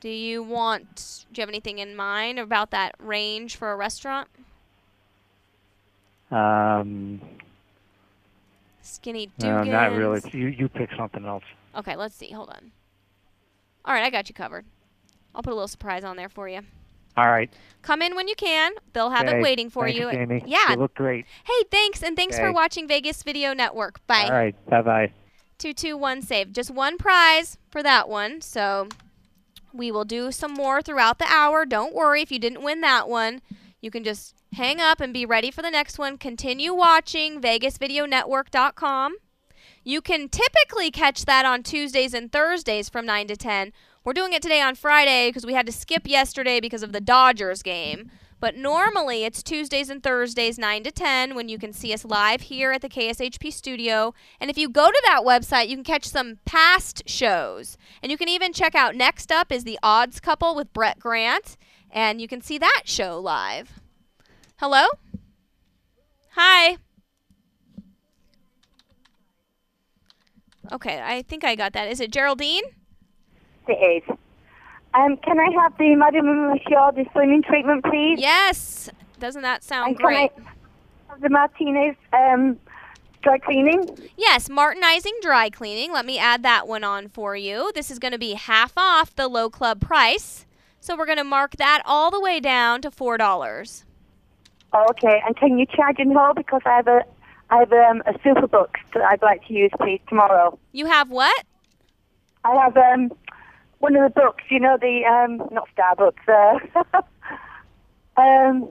[0.00, 1.24] Do you want?
[1.32, 4.28] Do you have anything in mind about that range for a restaurant?
[6.30, 7.20] Um,
[8.82, 9.68] Skinny no, Dugan's.
[9.68, 10.20] not really.
[10.32, 11.44] You you pick something else.
[11.76, 12.32] Okay, let's see.
[12.32, 12.72] Hold on.
[13.84, 14.64] All right, I got you covered.
[15.34, 16.62] I'll put a little surprise on there for you.
[17.18, 17.52] All right.
[17.82, 18.72] Come in when you can.
[18.92, 20.10] They'll have it waiting for Thanks, you.
[20.12, 20.42] Jamie.
[20.46, 20.72] Yeah.
[20.72, 21.26] You look great.
[21.44, 24.06] Hey, thanks, and thanks for watching Vegas Video Network.
[24.06, 24.24] Bye.
[24.24, 24.66] All right.
[24.66, 25.12] Bye bye.
[25.58, 26.52] Two two one save.
[26.52, 28.40] Just one prize for that one.
[28.40, 28.88] So
[29.72, 31.66] we will do some more throughout the hour.
[31.66, 33.40] Don't worry if you didn't win that one.
[33.80, 36.18] You can just hang up and be ready for the next one.
[36.18, 39.16] Continue watching VegasVideoNetwork.com.
[39.84, 43.72] You can typically catch that on Tuesdays and Thursdays from 9 to 10.
[44.08, 47.00] We're doing it today on Friday because we had to skip yesterday because of the
[47.00, 48.10] Dodgers game.
[48.40, 52.40] But normally it's Tuesdays and Thursdays, 9 to 10, when you can see us live
[52.40, 54.14] here at the KSHP studio.
[54.40, 57.76] And if you go to that website, you can catch some past shows.
[58.02, 61.58] And you can even check out Next Up is The Odds Couple with Brett Grant.
[61.90, 63.78] And you can see that show live.
[64.56, 64.86] Hello?
[66.30, 66.78] Hi.
[70.72, 71.90] Okay, I think I got that.
[71.90, 72.64] Is it Geraldine?
[73.68, 74.16] It is.
[74.94, 78.18] Um, can I have the Madame Monsieur the swimming treatment, please?
[78.18, 78.88] Yes.
[79.20, 80.32] Doesn't that sound And can great?
[80.36, 82.58] I have the Martinez um,
[83.22, 83.98] dry cleaning?
[84.16, 85.92] Yes, Martinizing Dry Cleaning.
[85.92, 87.70] Let me add that one on for you.
[87.74, 90.46] This is going to be half off the low club price.
[90.80, 93.84] So we're going to mark that all the way down to $4.
[94.90, 97.04] Okay, and can you charge in whole because I have a
[97.50, 100.58] I have um, a super book that I'd like to use, please, tomorrow.
[100.72, 101.44] You have what?
[102.44, 103.10] I have um,
[103.78, 107.02] one of the books, you know, the um, not Starbucks, uh,
[108.20, 108.68] um,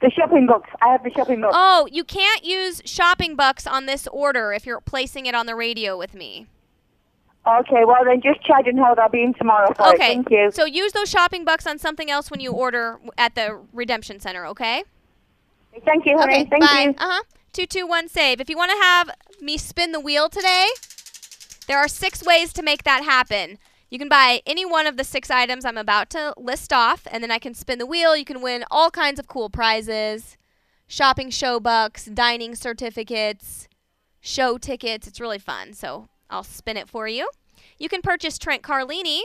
[0.00, 0.70] the shopping books.
[0.80, 1.54] I have the shopping books.
[1.56, 5.54] Oh, you can't use shopping bucks on this order if you're placing it on the
[5.54, 6.46] radio with me.
[7.46, 8.98] Okay, well then just charge and hold.
[8.98, 9.94] I'll be in tomorrow for it.
[9.94, 10.08] Okay.
[10.14, 10.50] Thank you.
[10.52, 14.44] So use those shopping bucks on something else when you order at the redemption center,
[14.46, 14.84] okay?
[15.84, 16.40] Thank you, honey.
[16.40, 16.82] Okay, Thank bye.
[16.82, 16.90] you.
[16.98, 17.22] Uh huh.
[17.52, 18.40] Two two one save.
[18.40, 20.68] If you want to have me spin the wheel today,
[21.66, 23.58] there are six ways to make that happen.
[23.90, 27.22] You can buy any one of the six items I'm about to list off, and
[27.22, 28.16] then I can spin the wheel.
[28.16, 30.36] You can win all kinds of cool prizes,
[30.86, 33.66] shopping show bucks, dining certificates,
[34.20, 35.06] show tickets.
[35.06, 35.72] It's really fun.
[35.72, 37.30] So I'll spin it for you.
[37.78, 39.22] You can purchase Trent Carlini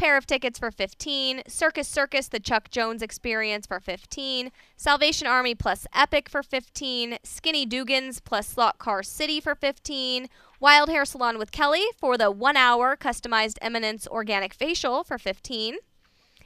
[0.00, 5.54] pair of tickets for 15 circus circus the chuck jones experience for 15 salvation army
[5.54, 10.26] plus epic for 15 skinny dugans plus slot car city for 15
[10.60, 15.76] wild hair salon with kelly for the one hour customized eminence organic facial for 15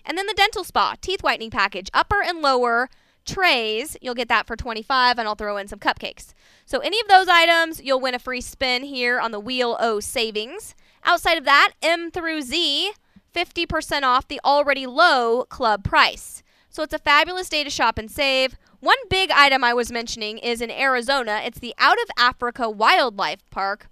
[0.05, 2.89] and then the dental spa teeth whitening package upper and lower
[3.27, 6.33] trays you'll get that for 25 and i'll throw in some cupcakes
[6.65, 10.01] so any of those items you'll win a free spin here on the wheel o
[10.01, 10.75] savings
[11.05, 12.93] outside of that m through z
[13.35, 16.43] 50% off the already low club price.
[16.71, 18.57] So it's a fabulous day to shop and save.
[18.81, 21.41] One big item I was mentioning is in Arizona.
[21.45, 23.89] It's the Out of Africa Wildlife Park.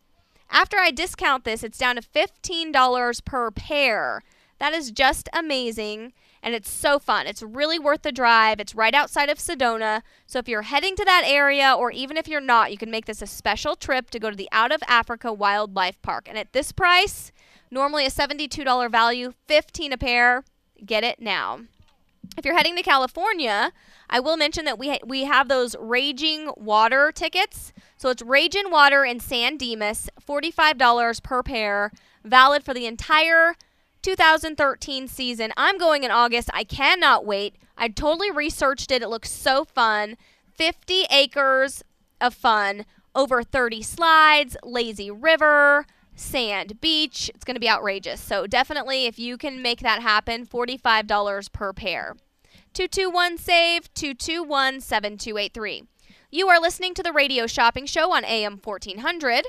[0.53, 4.23] After I discount this, it's down to $15 per pair.
[4.59, 6.13] That is just amazing
[6.43, 7.27] and it's so fun.
[7.27, 8.61] It's really worth the drive.
[8.61, 10.03] It's right outside of Sedona.
[10.27, 13.07] So if you're heading to that area or even if you're not, you can make
[13.07, 16.29] this a special trip to go to the Out of Africa Wildlife Park.
[16.29, 17.33] And at this price,
[17.71, 20.45] normally a $72 value, 15 a pair.
[20.85, 21.61] Get it now.
[22.37, 23.73] If you're heading to California,
[24.09, 27.73] I will mention that we ha- we have those Raging Water tickets.
[27.99, 31.93] So it's Raging Water in San Dimas, $45 per pair,
[32.25, 33.55] valid for the entire
[34.03, 35.53] 2013 season.
[35.57, 36.51] I'm going in August.
[36.53, 37.57] I cannot wait.
[37.77, 39.03] I totally researched it.
[39.03, 40.17] It looks so fun.
[40.55, 41.83] 50 acres
[42.21, 47.31] of fun, over 30 slides, lazy river, sand beach.
[47.35, 48.21] It's going to be outrageous.
[48.21, 52.17] So definitely if you can make that happen, $45 per pair.
[52.75, 55.85] 221 save 221 7283.
[56.31, 59.47] You are listening to the radio shopping show on AM 1400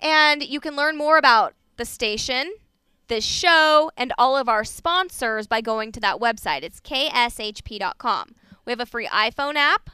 [0.00, 2.52] and you can learn more about the station,
[3.08, 6.62] this show, and all of our sponsors by going to that website.
[6.62, 8.34] It's kshp.com.
[8.64, 9.90] We have a free iPhone app.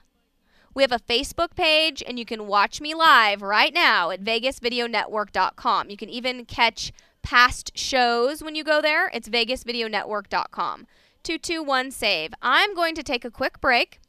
[0.75, 5.91] We have a Facebook page, and you can watch me live right now at vegasvideonetwork.com.
[5.91, 9.11] You can even catch past shows when you go there.
[9.13, 10.87] It's vegasvideonetwork.com.
[11.23, 12.33] 221 save.
[12.41, 14.01] I'm going to take a quick break.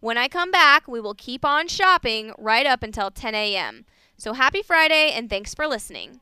[0.00, 3.84] When I come back, we will keep on shopping right up until 10 a.m.
[4.16, 6.20] So happy Friday, and thanks for listening.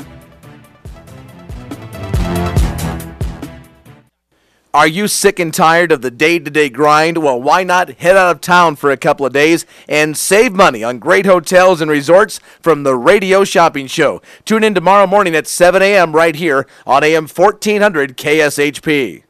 [4.74, 7.18] Are you sick and tired of the day to day grind?
[7.18, 10.82] Well, why not head out of town for a couple of days and save money
[10.82, 14.20] on great hotels and resorts from the Radio Shopping Show?
[14.44, 16.12] Tune in tomorrow morning at 7 a.m.
[16.12, 19.22] right here on AM 1400 KSHP.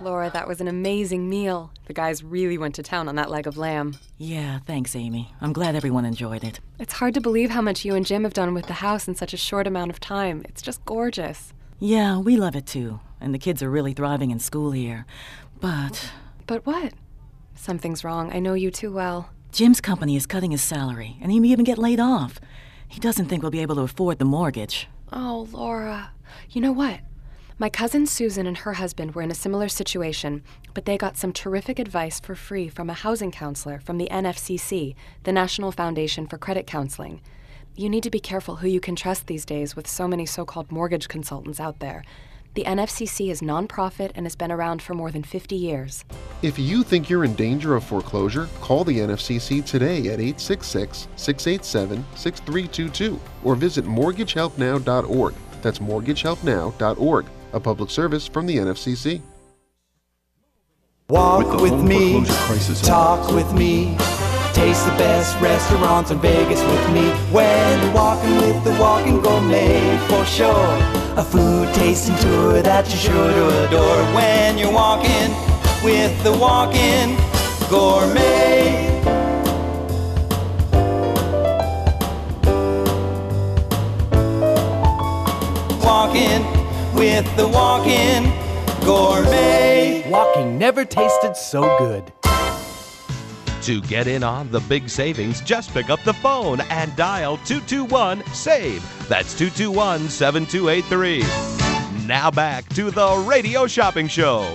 [0.00, 1.70] Laura, that was an amazing meal.
[1.86, 3.96] The guys really went to town on that leg of lamb.
[4.18, 5.32] Yeah, thanks, Amy.
[5.40, 6.58] I'm glad everyone enjoyed it.
[6.80, 9.14] It's hard to believe how much you and Jim have done with the house in
[9.14, 10.42] such a short amount of time.
[10.48, 11.52] It's just gorgeous.
[11.78, 12.98] Yeah, we love it too.
[13.20, 15.06] And the kids are really thriving in school here.
[15.60, 16.10] But.
[16.46, 16.94] But what?
[17.54, 18.32] Something's wrong.
[18.32, 19.30] I know you too well.
[19.52, 22.40] Jim's company is cutting his salary, and he may even get laid off.
[22.88, 24.88] He doesn't think we'll be able to afford the mortgage.
[25.12, 26.12] Oh, Laura.
[26.50, 27.00] You know what?
[27.58, 31.32] My cousin Susan and her husband were in a similar situation, but they got some
[31.32, 36.38] terrific advice for free from a housing counselor from the NFCC, the National Foundation for
[36.38, 37.20] Credit Counseling.
[37.76, 40.46] You need to be careful who you can trust these days with so many so
[40.46, 42.02] called mortgage consultants out there.
[42.54, 46.04] The NFCC is nonprofit and has been around for more than 50 years.
[46.42, 52.04] If you think you're in danger of foreclosure, call the NFCC today at 866 687
[52.16, 55.34] 6322 or visit mortgagehelpnow.org.
[55.62, 59.20] That's mortgagehelpnow.org, a public service from the NFCC.
[61.08, 63.96] Walk With with, the home me, foreclosure crisis talk with me,
[64.54, 67.10] taste the best restaurants in Vegas with me.
[67.32, 72.96] When you're walking with the Walking Gourmet, for sure, a food tasting tour that you're
[72.96, 75.28] sure to adore when you're walking
[75.84, 77.14] with the walking
[77.68, 78.88] gourmet.
[85.84, 86.42] Walking
[86.94, 88.32] with the walking
[88.82, 90.08] gourmet.
[90.08, 92.14] Walking never tasted so good.
[93.70, 98.24] To get in on the big savings, just pick up the phone and dial 221
[98.34, 98.82] SAVE.
[99.08, 102.04] That's 221 7283.
[102.04, 104.52] Now back to the Radio Shopping Show.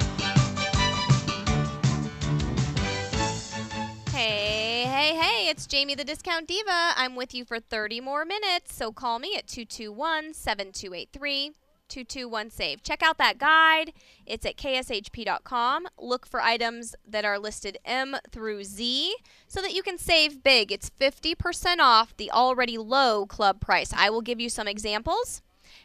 [4.11, 6.91] Hey, hey, hey, it's Jamie the Discount Diva.
[6.97, 11.53] I'm with you for 30 more minutes, so call me at 221 7283.
[11.87, 12.83] 221 save.
[12.83, 13.93] Check out that guide.
[14.25, 15.87] It's at kshp.com.
[15.99, 19.15] Look for items that are listed M through Z
[19.47, 20.71] so that you can save big.
[20.71, 23.93] It's 50% off the already low club price.
[23.95, 25.41] I will give you some examples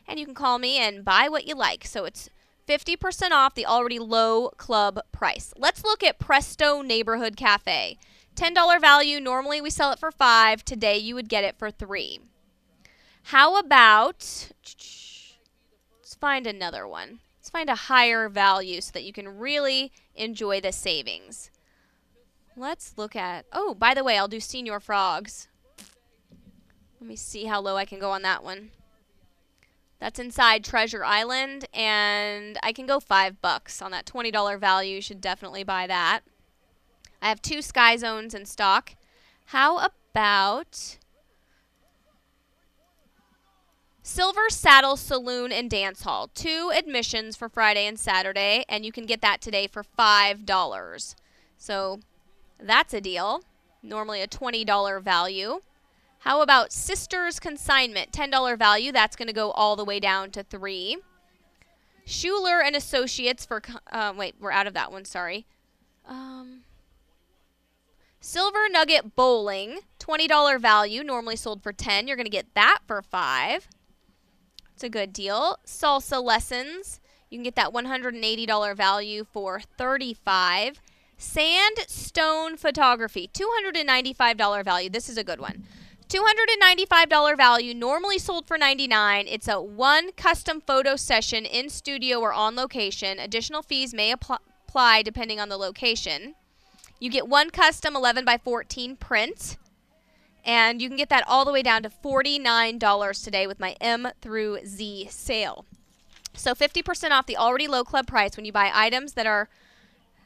[0.06, 1.84] and you can call me and buy what you like.
[1.84, 2.30] So it's
[2.66, 5.52] 50% off the already low club price.
[5.56, 7.98] Let's look at Presto Neighborhood Cafe.
[8.36, 9.20] $10 value.
[9.20, 10.64] Normally we sell it for 5.
[10.64, 12.20] Today you would get it for 3.
[13.24, 14.50] How about
[16.20, 17.20] find another one.
[17.38, 21.50] Let's find a higher value so that you can really enjoy the savings.
[22.56, 25.48] Let's look at, oh, by the way, I'll do Señor Frog's.
[27.00, 28.70] Let me see how low I can go on that one.
[29.98, 34.96] That's inside Treasure Island, and I can go five bucks on that $20 value.
[34.96, 36.20] You should definitely buy that.
[37.22, 38.94] I have two Sky Zones in stock.
[39.46, 40.98] How about
[44.10, 46.28] Silver Saddle Saloon and Dance Hall.
[46.34, 51.14] Two admissions for Friday and Saturday, and you can get that today for $5.
[51.56, 52.00] So
[52.58, 53.44] that's a deal.
[53.84, 55.60] Normally a $20 value.
[56.18, 58.10] How about Sisters Consignment?
[58.10, 58.90] $10 value.
[58.90, 60.98] That's going to go all the way down to 3
[62.04, 65.46] Schuler and Associates for uh, wait, we're out of that one, sorry.
[66.04, 66.62] Um,
[68.20, 72.08] Silver Nugget Bowling, $20 value, normally sold for 10.
[72.08, 73.68] You're going to get that for 5
[74.80, 75.58] it's a good deal.
[75.66, 77.00] Salsa lessons.
[77.28, 80.80] You can get that $180 value for 35
[81.18, 84.88] Sandstone photography, $295 value.
[84.88, 85.64] This is a good one.
[86.08, 92.32] $295 value, normally sold for 99 It's a one custom photo session in studio or
[92.32, 93.18] on location.
[93.18, 96.36] Additional fees may apply depending on the location.
[96.98, 99.58] You get one custom 11 by 14 print.
[100.44, 104.08] And you can get that all the way down to $49 today with my M
[104.20, 105.64] through Z sale.
[106.34, 109.48] So 50% off the already low club price when you buy items that are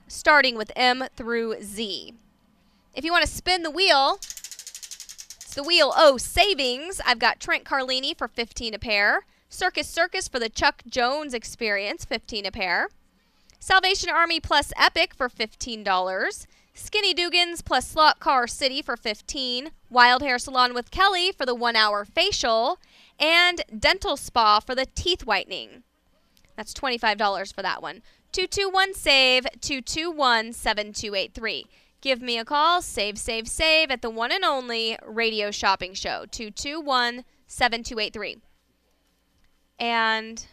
[0.06, 2.14] starting with M through Z.
[2.94, 7.00] If you want to spin the wheel, it's the wheel O savings.
[7.04, 9.24] I've got Trent Carlini for 15 a pair.
[9.48, 12.88] Circus Circus for the Chuck Jones experience, 15 a pair.
[13.60, 16.46] Salvation Army Plus Epic for $15.
[16.74, 21.54] Skinny Dugans plus Slot Car City for 15, Wild Hair Salon with Kelly for the
[21.54, 22.80] 1-hour facial,
[23.18, 25.84] and Dental Spa for the teeth whitening.
[26.56, 28.02] That's $25 for that one.
[28.32, 31.66] 221 save 221 7283.
[32.00, 36.26] Give me a call, save save save at the one and only Radio Shopping Show
[36.30, 38.38] 221 7283.
[39.78, 40.44] And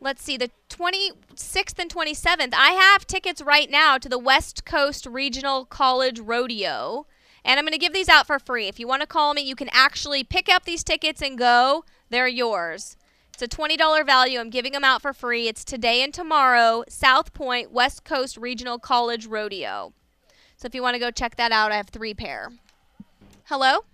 [0.00, 5.06] let's see, the 26th and 27th, I have tickets right now to the West Coast
[5.06, 7.06] Regional College Rodeo.
[7.44, 8.68] And I'm going to give these out for free.
[8.68, 11.84] If you want to call me, you can actually pick up these tickets and go.
[12.10, 12.96] They're yours.
[13.32, 14.40] It's a $20 value.
[14.40, 15.46] I'm giving them out for free.
[15.48, 19.92] It's today and tomorrow, South Point West Coast Regional College Rodeo.
[20.56, 22.50] So if you want to go check that out, I have three pair.
[23.44, 23.84] Hello?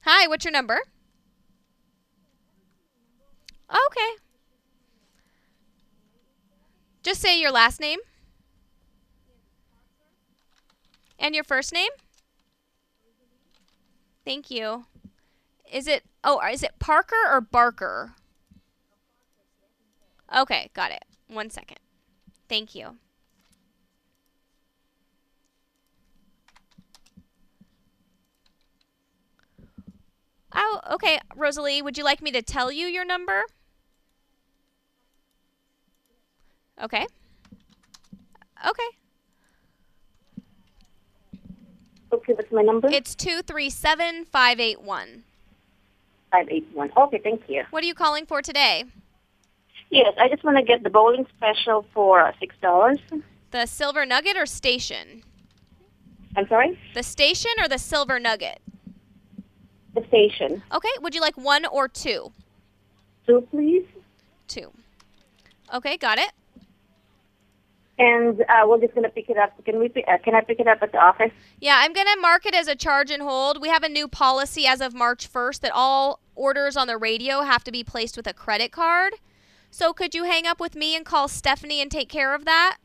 [0.00, 0.80] Hi, what's your number?
[3.70, 4.16] Okay.
[7.02, 8.00] Just say your last name.
[11.18, 11.90] And your first name?
[14.24, 14.86] Thank you.
[15.72, 18.14] Is it oh, is it Parker or Barker?
[20.36, 21.04] Okay, got it.
[21.28, 21.78] One second.
[22.48, 22.96] Thank you.
[30.52, 33.44] Oh, okay, Rosalie, would you like me to tell you your number?
[36.82, 37.06] Okay.
[38.66, 38.82] Okay.
[42.12, 42.88] Okay, what's my number?
[42.88, 45.24] It's 237 581.
[46.30, 46.90] 581.
[46.96, 47.64] Okay, thank you.
[47.70, 48.84] What are you calling for today?
[49.90, 53.22] Yes, I just want to get the bowling special for uh, $6.
[53.50, 55.22] The silver nugget or station?
[56.36, 56.78] I'm sorry?
[56.94, 58.60] The station or the silver nugget?
[59.94, 60.62] The station.
[60.72, 62.32] Okay, would you like one or two?
[63.26, 63.86] Two, please.
[64.46, 64.72] Two.
[65.72, 66.32] Okay, got it
[67.98, 69.52] and uh, we're just going to pick it up.
[69.64, 69.86] Can we?
[69.86, 71.32] Uh, can I pick it up at the office?
[71.60, 73.60] Yeah, I'm going to mark it as a charge and hold.
[73.60, 77.42] We have a new policy as of March 1st that all orders on the radio
[77.42, 79.14] have to be placed with a credit card.
[79.70, 82.78] So could you hang up with me and call Stephanie and take care of that?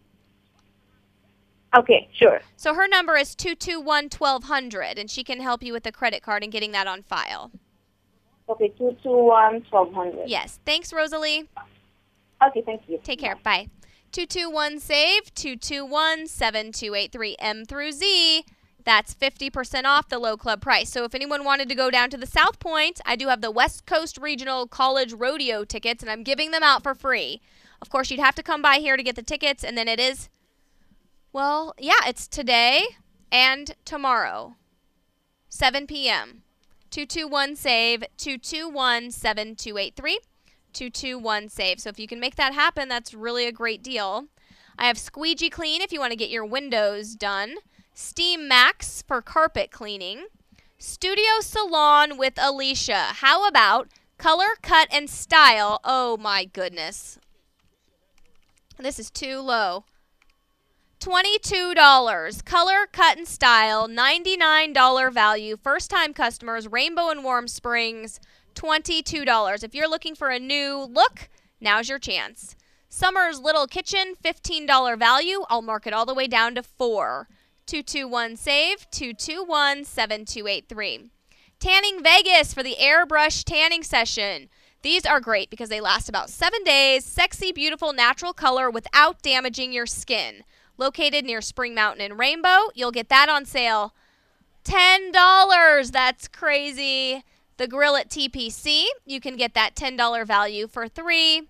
[1.76, 2.42] Okay, sure.
[2.58, 5.84] So her number is two two one twelve hundred, and she can help you with
[5.84, 7.52] the credit card and getting that on file.
[8.50, 10.28] Okay, two two one twelve hundred.
[10.28, 10.60] Yes.
[10.66, 11.48] Thanks, Rosalie.
[12.46, 13.00] Okay, thank you.
[13.04, 13.36] Take care.
[13.36, 13.70] Bye.
[13.70, 13.81] Bye.
[14.12, 18.44] 221-SAVE, 221-7283 M through Z.
[18.84, 20.90] That's 50% off the low club price.
[20.90, 23.52] So if anyone wanted to go down to the South Point, I do have the
[23.52, 27.42] West Coast Regional College Rodeo tickets, and I'm giving them out for free.
[27.82, 30.00] Of course, you'd have to come by here to get the tickets, and then it
[30.00, 30.30] is,
[31.32, 32.82] well, yeah, it's today
[33.32, 34.56] and tomorrow,
[35.50, 36.44] 7 p.m.
[36.90, 40.20] 221 SAVE, 221 7283.
[40.74, 41.80] 221 save.
[41.80, 44.26] So if you can make that happen, that's really a great deal.
[44.78, 47.56] I have Squeegee Clean if you want to get your windows done.
[47.94, 50.28] Steam Max for carpet cleaning.
[50.78, 53.14] Studio Salon with Alicia.
[53.16, 55.80] How about color, cut, and style?
[55.84, 57.20] Oh my goodness.
[58.80, 59.86] This is too low.
[61.00, 62.46] $22.
[62.46, 63.88] Color, cut, and style.
[63.88, 65.58] $99 value.
[65.62, 66.68] First time customers.
[66.68, 68.20] Rainbow and Warm Springs.
[68.56, 69.64] $22.
[69.64, 71.30] If you're looking for a new look,
[71.60, 72.56] now's your chance.
[72.90, 75.44] Summer's Little Kitchen, $15 value.
[75.50, 77.28] I'll mark it all the way down to 4.
[77.66, 81.10] 221 save 221 7283.
[81.60, 84.50] Tanning Vegas for the airbrush tanning session.
[84.82, 87.06] These are great because they last about 7 days.
[87.06, 90.44] Sexy, beautiful, natural color without damaging your skin.
[90.78, 93.94] Located near Spring Mountain and Rainbow, you'll get that on sale.
[94.66, 95.92] $10.
[95.92, 97.24] That's crazy.
[97.62, 101.44] The grill at TPC, you can get that $10 value for 3.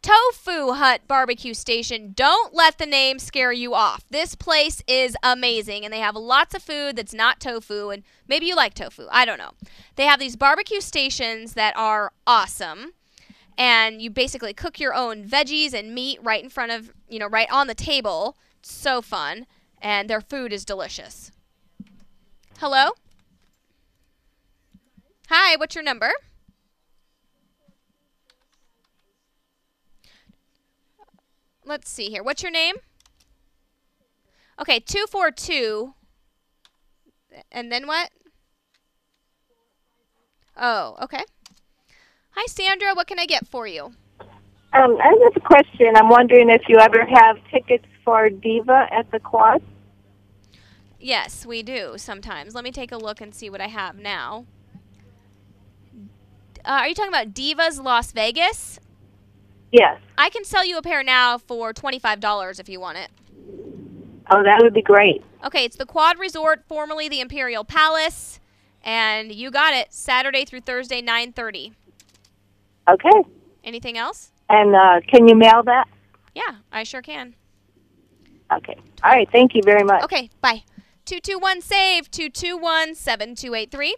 [0.00, 2.12] Tofu Hut Barbecue Station.
[2.14, 4.04] Don't let the name scare you off.
[4.08, 8.46] This place is amazing, and they have lots of food that's not tofu, and maybe
[8.46, 9.08] you like tofu.
[9.10, 9.54] I don't know.
[9.96, 12.92] They have these barbecue stations that are awesome,
[13.58, 17.26] and you basically cook your own veggies and meat right in front of, you know,
[17.26, 18.36] right on the table.
[18.62, 19.48] So fun,
[19.82, 21.32] and their food is delicious.
[22.58, 22.90] Hello?
[25.28, 26.10] Hi, what's your number?
[31.64, 32.22] Let's see here.
[32.22, 32.76] What's your name?
[34.60, 35.94] Okay, 242.
[37.50, 38.10] And then what?
[40.56, 41.24] Oh, okay.
[42.30, 42.94] Hi, Sandra.
[42.94, 43.92] What can I get for you?
[44.72, 45.96] Um, I have a question.
[45.96, 49.60] I'm wondering if you ever have tickets for Diva at the Quad.
[51.00, 52.54] Yes, we do sometimes.
[52.54, 54.46] Let me take a look and see what I have now.
[56.66, 58.80] Uh, are you talking about Divas Las Vegas?
[59.70, 60.00] Yes.
[60.18, 63.08] I can sell you a pair now for $25 if you want it.
[64.30, 65.22] Oh, that would be great.
[65.44, 68.40] Okay, it's the Quad Resort, formerly the Imperial Palace,
[68.82, 71.72] and you got it Saturday through Thursday, 9:30.
[72.88, 73.28] Okay.
[73.62, 74.32] Anything else?
[74.48, 75.86] And uh, can you mail that?
[76.34, 77.36] Yeah, I sure can.
[78.52, 78.76] Okay.
[79.04, 79.28] All right.
[79.30, 80.02] Thank you very much.
[80.02, 80.64] Okay, bye.
[81.04, 83.96] 221 save 221 7283.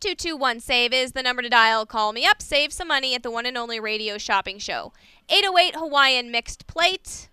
[0.00, 1.86] 221 save is the number to dial.
[1.86, 2.42] Call me up.
[2.42, 4.92] Save some money at the one and only radio shopping show.
[5.28, 7.28] 808 Hawaiian mixed plate.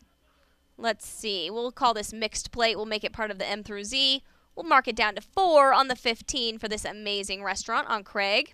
[0.77, 1.49] Let's see.
[1.49, 2.75] We'll call this mixed plate.
[2.75, 4.23] We'll make it part of the M through Z.
[4.55, 8.53] We'll mark it down to 4 on the 15 for this amazing restaurant on Craig.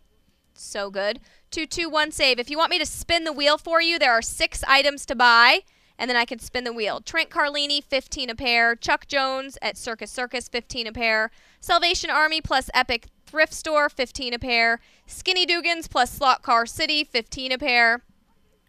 [0.53, 1.19] So good.
[1.51, 2.39] 221 save.
[2.39, 5.15] If you want me to spin the wheel for you, there are 6 items to
[5.15, 5.61] buy
[5.97, 7.01] and then I can spin the wheel.
[7.01, 8.75] Trent Carlini, 15 a pair.
[8.75, 11.31] Chuck Jones at Circus Circus, 15 a pair.
[11.59, 14.79] Salvation Army plus Epic Thrift Store, 15 a pair.
[15.05, 18.03] Skinny Dugans plus Slot Car City, 15 a pair.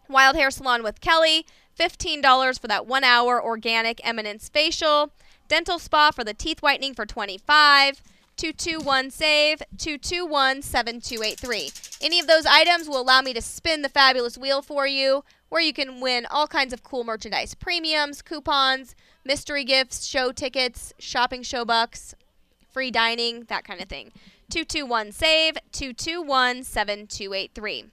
[0.09, 1.45] Wild Hair Salon with Kelly,
[1.79, 5.12] $15 for that one hour organic Eminence facial.
[5.49, 8.03] Dental Spa for the teeth whitening for 25
[8.37, 11.70] 221 save 221 7283.
[12.01, 15.62] Any of those items will allow me to spin the fabulous wheel for you where
[15.62, 18.94] you can win all kinds of cool merchandise, premiums, coupons,
[19.24, 22.14] mystery gifts, show tickets, shopping show bucks,
[22.70, 24.12] free dining, that kind of thing.
[24.51, 27.84] 221 save 221 7283.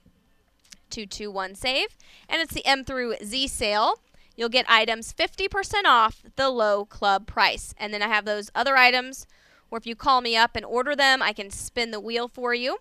[0.88, 1.88] 221 save
[2.28, 4.00] and it's the M through Z sale.
[4.36, 7.74] You'll get items 50% off the low club price.
[7.78, 9.26] And then I have those other items
[9.70, 12.54] or if you call me up and order them, I can spin the wheel for
[12.54, 12.78] you.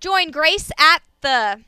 [0.00, 1.62] Join Grace at the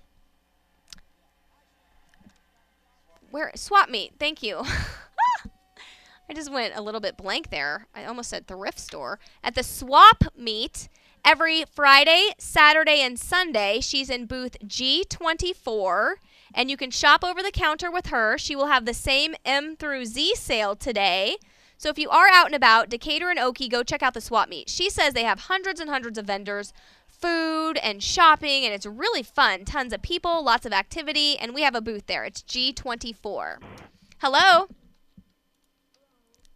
[3.35, 4.13] where swap meet.
[4.21, 4.63] Thank you.
[6.31, 7.89] I just went a little bit blank there.
[7.93, 9.19] I almost said thrift store.
[9.43, 10.89] At the swap meet
[11.25, 16.13] every Friday, Saturday, and Sunday, she's in booth G24
[16.55, 18.39] And you can shop over the counter with her.
[18.39, 21.37] She will have the same M through Z sale today.
[21.77, 24.49] So if you are out and about, Decatur and Oakey, go check out the swap
[24.49, 24.69] meet.
[24.69, 26.73] She says they have hundreds and hundreds of vendors,
[27.21, 29.65] food and shopping, and it's really fun.
[29.65, 32.25] Tons of people, lots of activity, and we have a booth there.
[32.25, 33.57] It's G24.
[34.21, 34.69] Hello.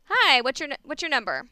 [0.04, 0.40] Hi.
[0.40, 1.44] What's your what's your number?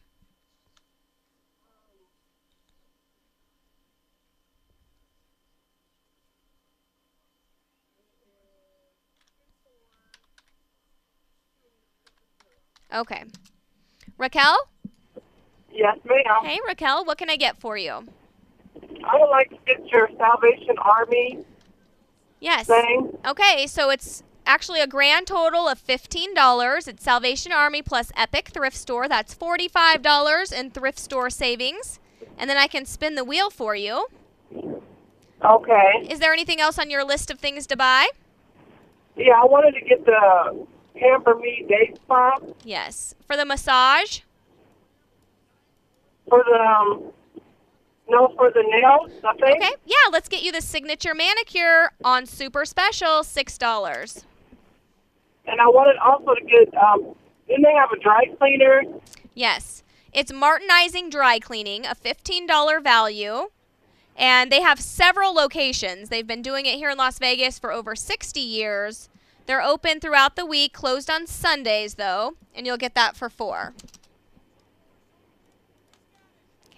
[12.93, 13.23] Okay.
[14.17, 14.57] Raquel?
[15.71, 16.43] Yes, ma'am.
[16.43, 18.07] Hey, Raquel, what can I get for you?
[19.11, 21.39] I would like to get your Salvation Army
[22.39, 22.67] Yes.
[22.67, 23.17] thing.
[23.25, 26.87] Okay, so it's actually a grand total of $15.
[26.87, 29.07] It's Salvation Army plus Epic Thrift Store.
[29.07, 31.99] That's $45 in thrift store savings.
[32.37, 34.07] And then I can spin the wheel for you.
[35.43, 36.07] Okay.
[36.09, 38.07] Is there anything else on your list of things to buy?
[39.15, 40.65] Yeah, I wanted to get the
[40.99, 43.15] Pamper Me Day Spa Yes.
[43.25, 44.19] For the massage?
[46.29, 47.03] for the um,
[48.09, 49.11] no for the nails.
[49.23, 49.63] I think.
[49.63, 49.73] Okay.
[49.85, 54.23] Yeah, let's get you the signature manicure on super special, $6.
[55.45, 57.15] And I wanted also to get um,
[57.47, 58.83] didn't they have a dry cleaner?
[59.33, 59.83] Yes.
[60.13, 63.49] It's Martinizing Dry Cleaning, a $15 value.
[64.15, 66.09] And they have several locations.
[66.09, 69.09] They've been doing it here in Las Vegas for over 60 years.
[69.45, 73.73] They're open throughout the week, closed on Sundays, though, and you'll get that for four.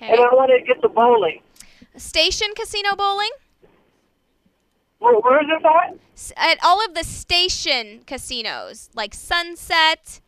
[0.02, 0.12] Okay.
[0.12, 1.41] And I wanted to get the bowling.
[1.97, 3.32] Station Casino Bowling?
[5.00, 6.52] Where, where is this at?
[6.52, 10.22] At all of the station casinos, like Sunset,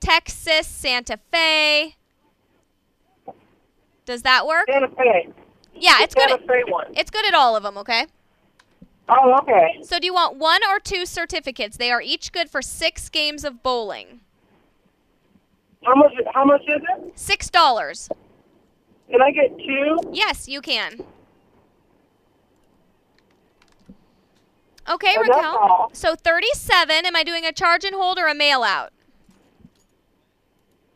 [0.00, 1.94] Texas, Santa Fe.
[4.04, 4.66] Does that work?
[4.68, 5.28] Santa Fe.
[5.74, 6.28] Yeah, it's good.
[6.28, 6.86] Santa Fe one.
[6.96, 8.06] It's good at all of them, okay?
[9.08, 9.78] Oh, okay.
[9.82, 11.76] So do you want one or two certificates?
[11.76, 14.20] They are each good for six games of bowling.
[15.84, 16.12] How much?
[16.34, 17.12] How much is it?
[17.14, 18.08] Six dollars.
[19.10, 19.98] Can I get two?
[20.12, 21.00] Yes, you can.
[24.88, 25.90] Okay, Oh, Raquel.
[25.92, 27.06] So thirty-seven.
[27.06, 28.92] Am I doing a charge and hold or a mail out?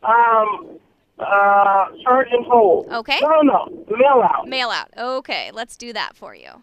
[0.02, 0.78] Um,
[1.18, 2.88] uh, charge and hold.
[2.88, 3.18] Okay.
[3.20, 4.48] No, no, mail out.
[4.48, 4.88] Mail out.
[4.96, 6.62] Okay, let's do that for you.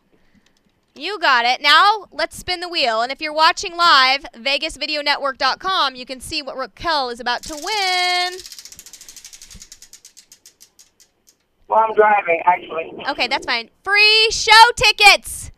[0.95, 1.61] You got it.
[1.61, 3.01] Now let's spin the wheel.
[3.01, 8.39] And if you're watching live, VegasVideoNetwork.com, you can see what Raquel is about to win.
[11.67, 12.93] Well, I'm driving actually.
[13.09, 13.69] Okay, that's fine.
[13.83, 15.51] Free show tickets.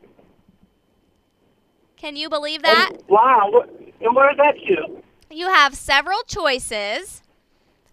[1.98, 2.92] Can you believe that?
[3.08, 3.50] Wow.
[3.52, 3.70] What,
[4.02, 5.02] and where's that to?
[5.30, 7.22] You have several choices.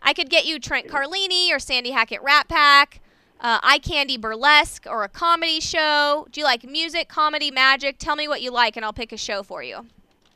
[0.01, 3.01] I could get you Trent Carlini or Sandy Hackett Rat Pack,
[3.41, 6.29] uh, Eye Candy Burlesque, or a comedy show.
[6.31, 7.99] Do you like music, comedy, magic?
[7.99, 9.87] Tell me what you like, and I'll pick a show for you.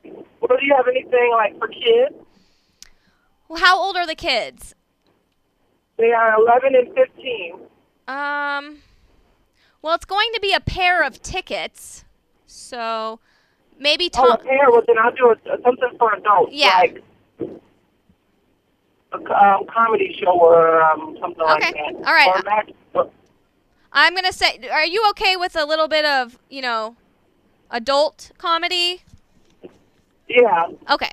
[0.04, 2.16] Well, do you have anything like for kids?
[3.48, 4.74] Well, how old are the kids?
[5.96, 7.60] They are 11 and 15.
[8.11, 8.78] Um,
[9.82, 12.04] well, it's going to be a pair of tickets,
[12.46, 13.20] so
[13.78, 14.46] maybe Oh, a Tom.
[14.46, 14.70] pair.
[14.70, 16.52] Well, then I'll do a, something for adults.
[16.52, 16.78] Yeah.
[16.78, 17.02] Like
[19.12, 21.72] a um, comedy show or um, something like Okay.
[21.72, 21.94] that.
[22.06, 22.28] All right.
[22.94, 23.11] Or-
[23.92, 26.96] I'm gonna say, are you okay with a little bit of, you know,
[27.70, 29.02] adult comedy?
[30.28, 30.68] yeah.
[30.88, 31.11] Okay,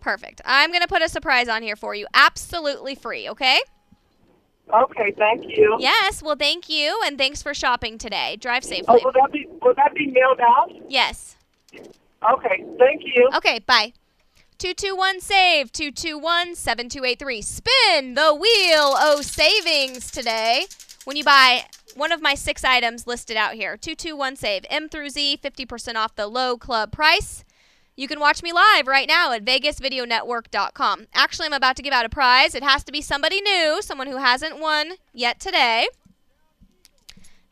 [0.00, 0.40] perfect.
[0.44, 3.28] I'm gonna put a surprise on here for you, absolutely free.
[3.28, 3.60] Okay?
[4.72, 5.12] Okay.
[5.16, 5.76] Thank you.
[5.78, 6.22] Yes.
[6.22, 8.36] Well, thank you, and thanks for shopping today.
[8.36, 8.84] Drive oh, safely.
[8.88, 10.70] Oh, will that be will that be mailed out?
[10.88, 11.36] Yes.
[11.74, 12.64] Okay.
[12.78, 13.30] Thank you.
[13.36, 13.60] Okay.
[13.60, 13.92] Bye.
[14.58, 17.42] 221 save 221 7283.
[17.42, 20.66] Spin the wheel oh savings today
[21.04, 21.64] when you buy
[21.94, 23.76] one of my six items listed out here.
[23.76, 27.44] 221 save M through Z 50% off the low club price.
[27.98, 31.08] You can watch me live right now at vegasvideonetwork.com.
[31.14, 32.54] Actually, I'm about to give out a prize.
[32.54, 35.88] It has to be somebody new, someone who hasn't won yet today.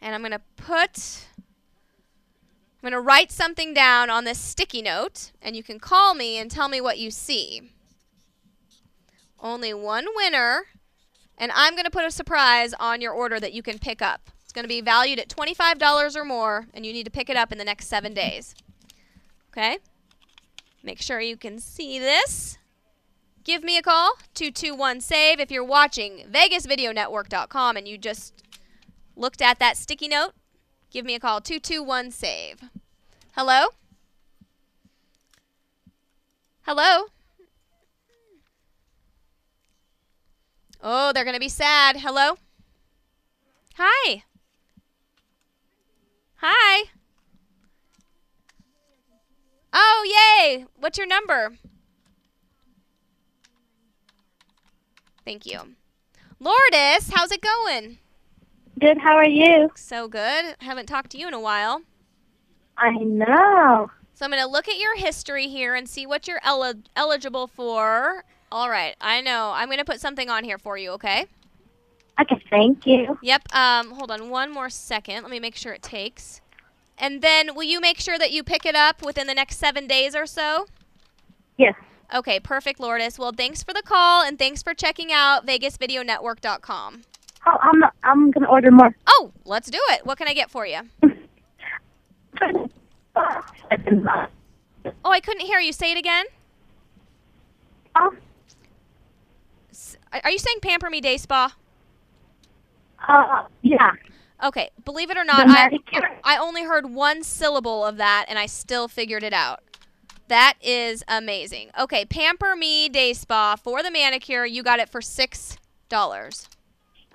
[0.00, 5.32] And I'm going to put I'm going to write something down on this sticky note,
[5.42, 7.72] and you can call me and tell me what you see.
[9.40, 10.66] Only one winner,
[11.36, 14.30] and I'm going to put a surprise on your order that you can pick up.
[14.44, 17.36] It's going to be valued at $25 or more, and you need to pick it
[17.36, 18.54] up in the next seven days.
[19.50, 19.78] Okay?
[20.82, 22.58] Make sure you can see this.
[23.44, 25.40] Give me a call, 221 SAVE.
[25.40, 28.42] If you're watching VegasVideoNetwork.com and you just
[29.14, 30.32] looked at that sticky note,
[30.90, 32.60] give me a call 221 save.
[33.36, 33.66] Hello?
[36.62, 37.04] Hello?
[40.82, 41.98] Oh they're gonna be sad.
[41.98, 42.38] Hello?
[43.76, 44.24] Hi.
[46.36, 46.84] Hi
[49.78, 50.64] Oh, yay!
[50.80, 51.52] What's your number?
[55.26, 55.58] Thank you.
[56.40, 57.98] Lourdes, how's it going?
[58.80, 58.96] Good.
[58.96, 59.70] How are you?
[59.74, 60.56] So good.
[60.60, 61.82] Haven't talked to you in a while.
[62.78, 63.90] I know.
[64.14, 67.46] So I'm going to look at your history here and see what you're eli- eligible
[67.46, 68.24] for.
[68.50, 68.96] All right.
[69.00, 69.52] I know.
[69.54, 71.26] I'm going to put something on here for you, okay?
[72.20, 72.42] Okay.
[72.48, 73.18] Thank you.
[73.22, 73.54] Yep.
[73.54, 75.22] Um, hold on one more second.
[75.22, 76.40] Let me make sure it takes.
[76.98, 79.86] And then will you make sure that you pick it up within the next seven
[79.86, 80.66] days or so?
[81.58, 81.74] Yes.
[82.14, 83.18] Okay, perfect, Lourdes.
[83.18, 87.02] Well, thanks for the call and thanks for checking out VegasVideoNetwork.com.
[87.48, 88.94] Oh, I'm not, I'm gonna order more.
[89.06, 90.04] Oh, let's do it.
[90.06, 90.80] What can I get for you?
[95.04, 95.72] Oh, I couldn't hear you.
[95.72, 96.26] Say it again.
[99.70, 101.54] S- Are you saying Pamper Me Day Spa?
[103.08, 103.92] Uh, yeah.
[104.42, 105.78] Okay, believe it or not, I.
[106.24, 109.62] I only heard one syllable of that and I still figured it out.
[110.28, 111.70] That is amazing.
[111.78, 114.44] Okay, Pamper Me Day Spa for the manicure.
[114.44, 115.56] You got it for six
[115.88, 116.48] dollars.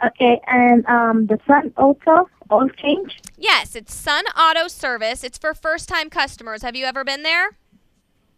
[0.04, 3.20] Okay, and um, the sun auto oil change.
[3.38, 5.24] Yes, it's Sun Auto Service.
[5.24, 6.64] It's for first-time customers.
[6.64, 7.58] Have you ever been there?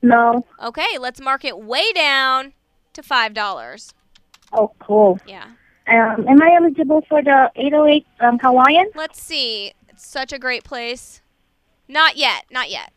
[0.01, 0.45] No.
[0.61, 2.53] Okay, let's mark it way down
[2.93, 3.93] to five dollars.
[4.51, 5.19] Oh, cool.
[5.25, 5.51] Yeah.
[5.87, 8.89] Um, am I eligible for the 808 um, Hawaiian?
[8.95, 9.73] Let's see.
[9.89, 11.21] It's such a great place.
[11.87, 12.45] Not yet.
[12.49, 12.93] Not yet.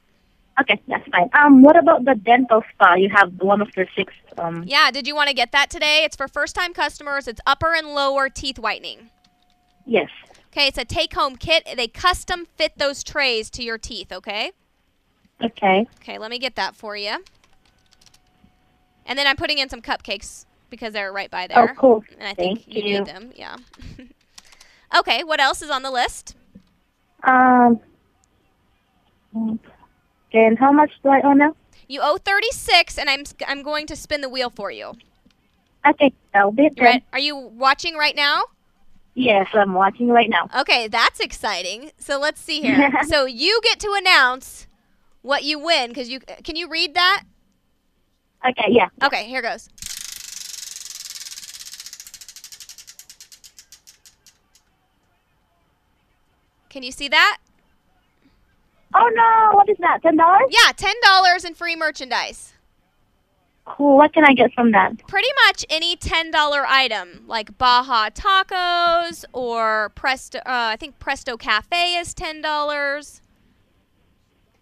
[0.61, 1.29] Okay, that's fine.
[1.35, 2.95] Um, what about the dental spa?
[2.95, 4.13] You have one of the six.
[4.39, 6.03] Um, Yeah, did you want to get that today?
[6.05, 7.29] It's for first-time customers.
[7.29, 9.11] It's upper and lower teeth whitening.
[9.85, 10.09] yes.
[10.53, 11.69] Okay, it's a take-home kit.
[11.77, 14.53] They custom fit those trays to your teeth, okay?
[15.45, 15.87] Okay.
[16.01, 17.17] Okay, let me get that for you.
[19.05, 21.71] And then I'm putting in some cupcakes because they're right by there.
[21.71, 22.05] Oh, cool.
[22.19, 22.99] And I think Thank you, you.
[22.99, 23.33] need them.
[23.35, 23.57] Yeah.
[24.99, 26.35] okay, what else is on the list?
[27.23, 27.81] Um.
[30.33, 31.55] And how much do I owe now?
[31.89, 34.95] You owe 36 and I'm I'm going to spin the wheel for you.
[35.89, 37.03] Okay, that'll be it then.
[37.13, 38.43] Are you watching right now?
[39.15, 40.49] Yes, I'm watching right now.
[40.59, 41.93] Okay, that's exciting.
[41.99, 42.93] So let's see here.
[43.09, 44.67] so you get to announce
[45.23, 47.23] what you win cuz you can you read that?
[48.49, 48.89] Okay, yeah.
[49.03, 49.69] Okay, here goes.
[56.69, 57.39] Can you see that?
[58.95, 59.57] Oh no!
[59.57, 60.03] What is that?
[60.03, 60.49] Ten dollars?
[60.51, 62.55] Yeah, ten dollars in free merchandise.
[63.65, 63.97] Cool.
[63.97, 64.93] What can I get from that?
[65.09, 70.39] Pretty much any ten dollar item, like Baja Tacos or Presto.
[70.39, 73.21] Uh, I think Presto Cafe is ten dollars.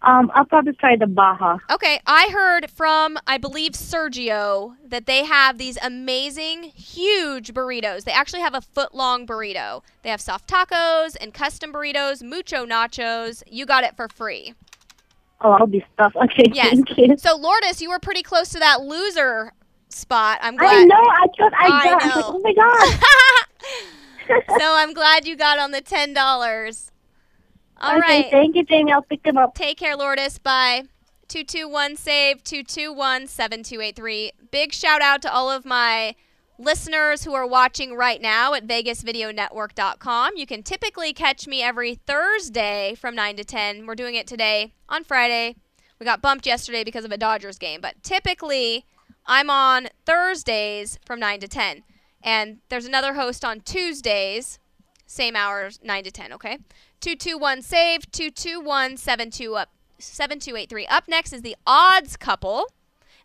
[0.05, 1.57] Um, I'll probably try the Baja.
[1.71, 8.03] Okay, I heard from I believe Sergio that they have these amazing, huge burritos.
[8.03, 9.81] They actually have a foot long burrito.
[10.03, 13.41] They have soft tacos and custom burritos, mucho nachos.
[13.49, 14.53] You got it for free.
[15.41, 16.15] Oh, I'll be stuffed.
[16.15, 16.73] Okay, Yes.
[16.75, 17.17] thank you.
[17.17, 19.53] So Lourdes, you were pretty close to that loser
[19.89, 20.37] spot.
[20.41, 20.77] I'm glad.
[20.77, 20.95] I know.
[20.95, 22.03] I thought I, I got.
[22.03, 24.43] I was like, oh my god.
[24.59, 26.91] so I'm glad you got on the ten dollars.
[27.81, 28.31] All okay, right.
[28.31, 28.91] thank you, Jamie.
[28.91, 29.55] I'll pick them up.
[29.55, 30.39] Take care, Lourdes.
[30.39, 30.83] Bye.
[31.27, 34.31] 221 save 221 7283.
[34.51, 36.15] Big shout out to all of my
[36.57, 40.37] listeners who are watching right now at vegasvideonetwork.com.
[40.37, 43.85] You can typically catch me every Thursday from 9 to 10.
[43.85, 45.55] We're doing it today on Friday.
[45.99, 48.85] We got bumped yesterday because of a Dodgers game, but typically
[49.25, 51.83] I'm on Thursdays from 9 to 10.
[52.23, 54.59] And there's another host on Tuesdays,
[55.05, 56.59] same hours, 9 to 10, okay?
[57.05, 60.87] 221 save 221 72 up 7283.
[60.87, 62.71] Up next is the odds couple,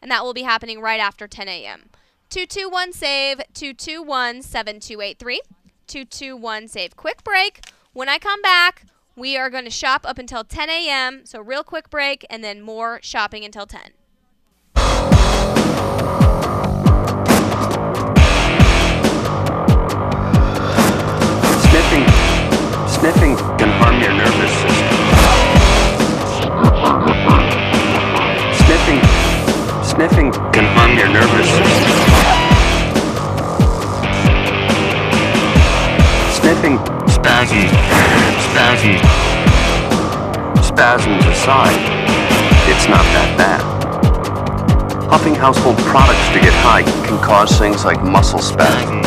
[0.02, 1.88] and that will be happening right after 10 a.m.
[2.28, 5.40] 221 save 221 7283.
[5.86, 6.94] 221 save.
[6.94, 7.62] Quick break.
[7.94, 8.84] When I come back,
[9.16, 11.22] we are going to shop up until 10 a.m.
[11.24, 13.80] So, real quick break and then more shopping until 10.
[21.70, 22.30] Sniffing,
[22.86, 23.69] sniffing
[30.90, 32.00] harm your nervous system.
[36.34, 36.78] Sniffing,
[37.08, 37.70] spasms,
[38.50, 39.00] spasms,
[40.64, 41.78] spasms aside,
[42.68, 43.60] it's not that bad.
[45.10, 49.06] Huffing household products to get high can cause things like muscle spasms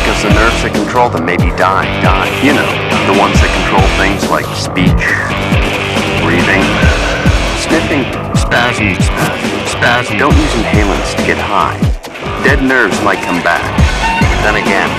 [0.00, 2.32] because the nerves that control them may be dying, dying.
[2.46, 2.70] You know,
[3.12, 5.04] the ones that control things like speech,
[6.22, 6.64] breathing,
[7.58, 9.59] sniffing, spasms, spasms.
[9.80, 11.80] Don't use inhalants to get high.
[12.44, 13.64] Dead nerves might come back.
[14.42, 14.90] Then again,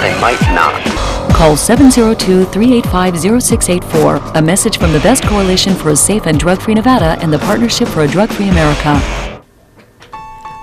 [0.00, 0.82] they might not.
[1.32, 4.34] Call 702-385-0684.
[4.34, 7.86] A message from the Best Coalition for a Safe and Drug-Free Nevada and the Partnership
[7.88, 9.00] for a Drug-Free America.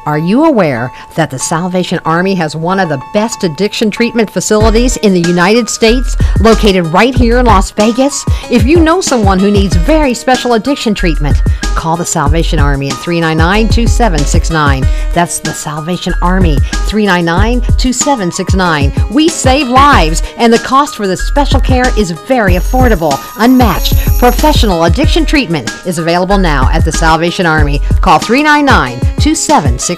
[0.06, 4.98] Are you aware that the Salvation Army has one of the best addiction treatment facilities
[4.98, 8.22] in the United States, located right here in Las Vegas?
[8.52, 11.38] If you know someone who needs very special addiction treatment,
[11.76, 14.82] call the Salvation Army at 399 2769.
[15.14, 16.58] That's the Salvation Army,
[16.90, 18.92] 399 2769.
[19.14, 23.96] We save lives, and the cost for this special care is very affordable, unmatched.
[24.20, 27.80] Professional addiction treatment is available now at the Salvation Army.
[28.02, 29.93] Call 399 2769.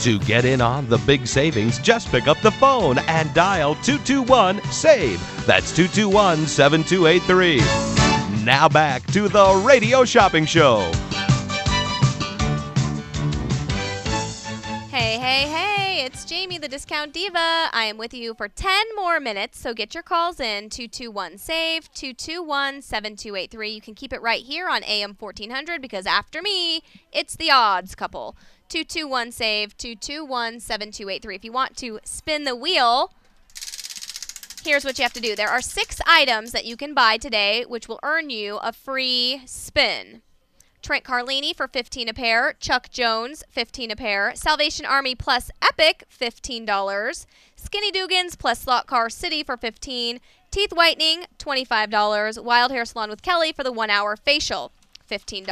[0.00, 4.62] To get in on the big savings, just pick up the phone and dial 221
[4.64, 5.46] SAVE.
[5.46, 8.44] That's 221 7283.
[8.44, 10.90] Now back to the Radio Shopping Show.
[16.82, 17.68] Discount Diva.
[17.72, 21.88] I am with you for 10 more minutes, so get your calls in 221 SAVE,
[21.94, 23.70] 221 7283.
[23.70, 27.94] You can keep it right here on AM 1400 because after me, it's the odds
[27.94, 28.34] couple.
[28.68, 31.36] 221 SAVE, 221 7283.
[31.36, 33.12] If you want to spin the wheel,
[34.64, 37.64] here's what you have to do there are six items that you can buy today,
[37.64, 40.22] which will earn you a free spin.
[40.82, 46.04] Trent Carlini for 15 a pair, Chuck Jones 15 a pair, Salvation Army plus Epic
[46.10, 50.18] $15, Skinny Dugans plus Slot Car City for 15,
[50.50, 54.72] Teeth Whitening $25, Wild Hair Salon with Kelly for the 1 hour facial
[55.08, 55.46] $15.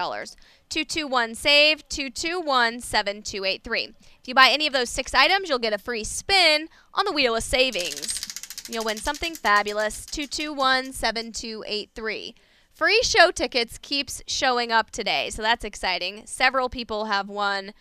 [0.69, 3.95] 221 save 221 7283.
[4.21, 7.13] If you buy any of those 6 items, you'll get a free spin on the
[7.13, 8.67] wheel of savings.
[8.69, 12.35] You'll win something fabulous 221 7283.
[12.81, 16.23] Free show tickets keeps showing up today, so that's exciting.
[16.25, 17.75] Several people have won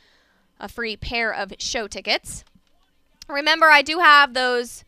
[0.60, 2.44] a free pair of show tickets.
[3.30, 4.84] Remember, I do have those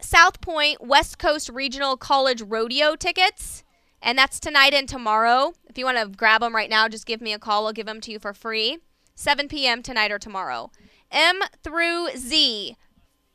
[0.00, 3.64] South Point West Coast Regional College Rodeo tickets,
[4.00, 5.52] and that's tonight and tomorrow.
[5.68, 7.66] If you want to grab them right now, just give me a call.
[7.66, 8.78] I'll give them to you for free.
[9.16, 9.82] 7 p.m.
[9.82, 10.70] tonight or tomorrow.
[11.10, 12.76] M through Z,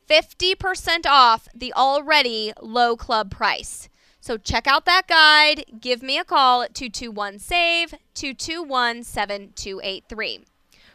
[0.10, 3.90] 50% off the already low club price.
[4.24, 5.66] So check out that guide.
[5.82, 10.46] Give me a call at 221 SAVE 221 7283.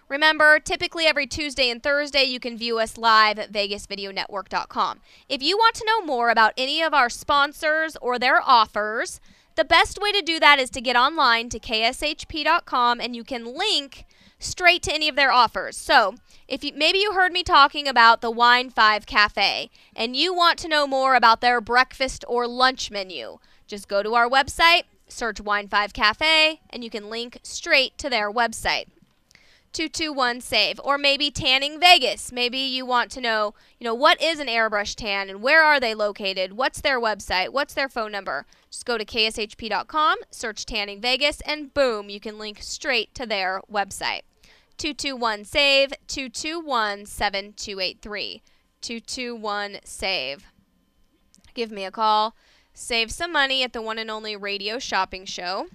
[0.09, 5.01] Remember, typically every Tuesday and Thursday, you can view us live at VegasVideoNetwork.com.
[5.29, 9.21] If you want to know more about any of our sponsors or their offers,
[9.57, 13.45] the best way to do that is to get online to KSHP.com and you can
[13.45, 14.07] link
[14.39, 15.77] straight to any of their offers.
[15.77, 16.15] So,
[16.47, 20.59] if you, maybe you heard me talking about the Wine 5 Cafe and you want
[20.61, 25.41] to know more about their breakfast or lunch menu, just go to our website, search
[25.41, 28.87] Wine 5 Cafe, and you can link straight to their website.
[29.73, 32.33] 221 save or maybe tanning vegas.
[32.33, 35.81] Maybe you want to know you know what is an airbrush tan and where are
[35.81, 36.55] they located?
[36.55, 37.51] What's their website?
[37.51, 38.47] What's their phone number?
[38.71, 43.61] Just go to kshp.com search tanning vegas and boom you can link straight to their
[43.71, 44.23] website.
[44.79, 48.43] 221 save 221 7283
[48.81, 50.47] 221 save.
[51.55, 52.35] Give me a call.
[52.73, 55.67] Save some money at the one and only radio shopping show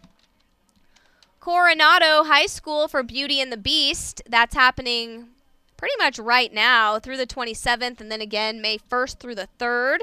[1.44, 4.22] Coronado High School for Beauty and the Beast.
[4.30, 5.28] That's happening
[5.76, 9.98] pretty much right now through the 27th and then again May 1st through the 3rd.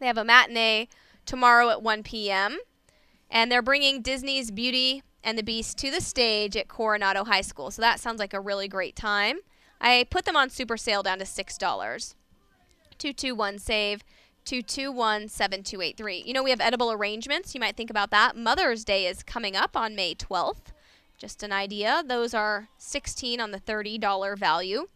[0.00, 0.88] They have a matinee
[1.24, 2.58] tomorrow at 1 p.m.
[3.30, 7.70] And they're bringing Disney's Beauty and the Beast to the stage at Coronado High School.
[7.70, 9.38] So that sounds like a really great time.
[9.80, 11.58] I put them on super sale down to $6.
[12.98, 14.04] 221 save
[14.44, 16.22] 221 7283.
[16.26, 17.54] You know, we have edible arrangements.
[17.54, 18.36] You might think about that.
[18.36, 20.72] Mother's Day is coming up on May 12th.
[21.16, 22.02] Just an idea.
[22.06, 24.88] Those are 16 on the $30 value.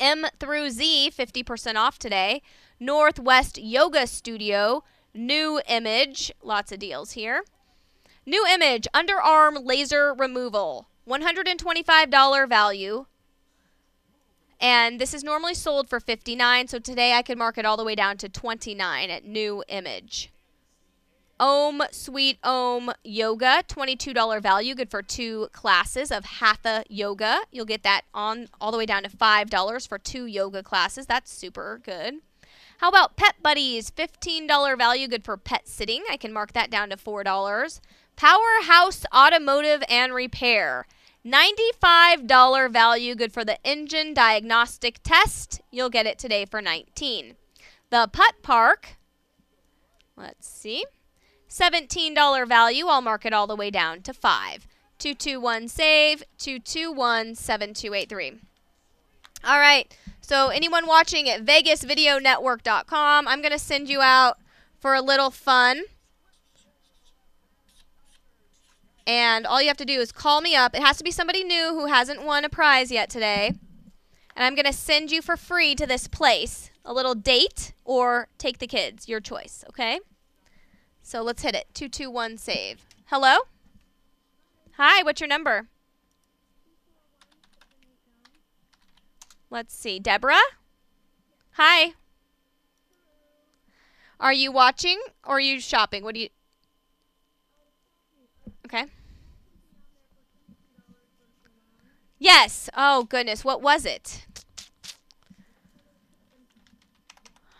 [0.00, 2.42] M through Z, 50% off today.
[2.78, 4.82] Northwest Yoga Studio,
[5.14, 6.32] new image.
[6.42, 7.44] Lots of deals here.
[8.26, 10.88] New image, underarm laser removal.
[11.08, 13.06] $125 value.
[14.60, 17.84] And this is normally sold for 59 so today I could mark it all the
[17.84, 20.32] way down to 29 at new image.
[21.38, 27.40] Om Sweet Om Yoga, $22 value, good for two classes of Hatha Yoga.
[27.52, 31.04] You'll get that on all the way down to $5 for two yoga classes.
[31.04, 32.14] That's super good.
[32.78, 36.04] How about Pet Buddies, $15 value, good for pet sitting.
[36.10, 37.80] I can mark that down to $4.
[38.16, 40.86] Powerhouse Automotive and Repair.
[41.26, 45.60] $95 value, good for the engine diagnostic test.
[45.72, 47.34] You'll get it today for 19.
[47.90, 48.96] The Putt Park,
[50.16, 50.84] let's see,
[51.50, 52.86] $17 value.
[52.86, 54.66] I'll mark it all the way down to 5.
[54.98, 58.40] 221 save 221 7283.
[59.44, 59.94] All right.
[60.20, 64.38] So anyone watching at VegasVideoNetwork.com, I'm gonna send you out
[64.80, 65.82] for a little fun.
[69.06, 70.74] And all you have to do is call me up.
[70.74, 73.52] It has to be somebody new who hasn't won a prize yet today.
[74.34, 76.70] And I'm going to send you for free to this place.
[76.84, 79.08] A little date or take the kids.
[79.08, 80.00] Your choice, okay?
[81.02, 81.66] So let's hit it.
[81.74, 82.86] 221 save.
[83.06, 83.38] Hello?
[84.76, 85.68] Hi, what's your number?
[89.48, 89.98] Let's see.
[89.98, 90.36] Deborah?
[91.52, 91.94] Hi.
[94.18, 96.02] Are you watching or are you shopping?
[96.02, 96.28] What do you
[98.66, 98.86] Okay.
[102.18, 102.68] Yes.
[102.76, 104.26] Oh goodness, what was it?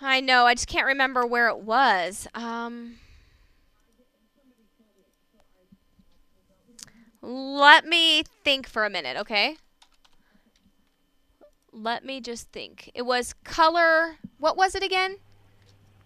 [0.01, 2.27] I know, I just can't remember where it was.
[2.35, 2.97] Um
[7.23, 9.59] Let me think for a minute, okay?
[11.73, 12.91] Let me just think.
[12.95, 14.17] It was color.
[14.39, 15.19] What was it again?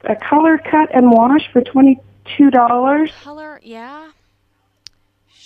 [0.05, 3.13] A color cut and wash for twenty-two dollars.
[3.23, 4.11] Color, yeah.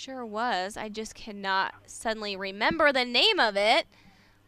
[0.05, 0.77] Sure was.
[0.77, 3.87] I just cannot suddenly remember the name of it.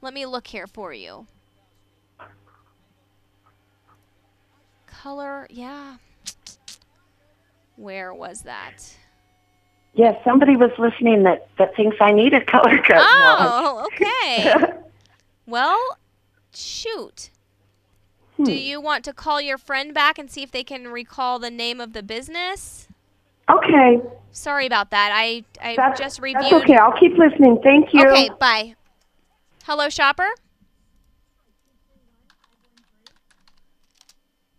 [0.02, 1.26] Let me look here for you.
[4.86, 5.98] Color, yeah.
[7.76, 8.96] Where was that?
[9.96, 13.00] Yes, somebody was listening that that thinks I need a color code.
[13.00, 14.54] Oh, okay.
[15.48, 15.98] well,
[16.54, 17.32] shoot.
[18.38, 18.60] Do hmm.
[18.60, 21.82] you want to call your friend back and see if they can recall the name
[21.82, 22.87] of the business?
[23.50, 24.02] Okay,
[24.38, 25.12] Sorry about that.
[25.12, 26.44] I, I that's, just reviewed.
[26.44, 26.76] That's okay.
[26.76, 27.60] I'll keep listening.
[27.64, 28.08] Thank you.
[28.08, 28.76] Okay, bye.
[29.64, 30.30] Hello, shopper.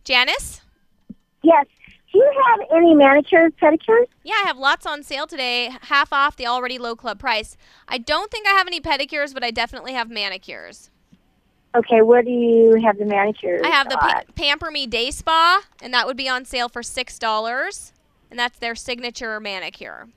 [0.03, 0.63] Janice?
[1.43, 1.67] Yes.
[2.13, 4.07] Do you have any manicures, pedicures?
[4.25, 7.57] Yeah, I have lots on sale today, half off the already low club price.
[7.87, 10.91] I don't think I have any pedicures, but I definitely have manicures.
[11.77, 13.61] Okay, where do you have the manicures?
[13.63, 16.83] I have the pa- Pamper Me Day Spa, and that would be on sale for
[16.83, 17.93] six dollars,
[18.31, 20.09] and that's their signature manicure.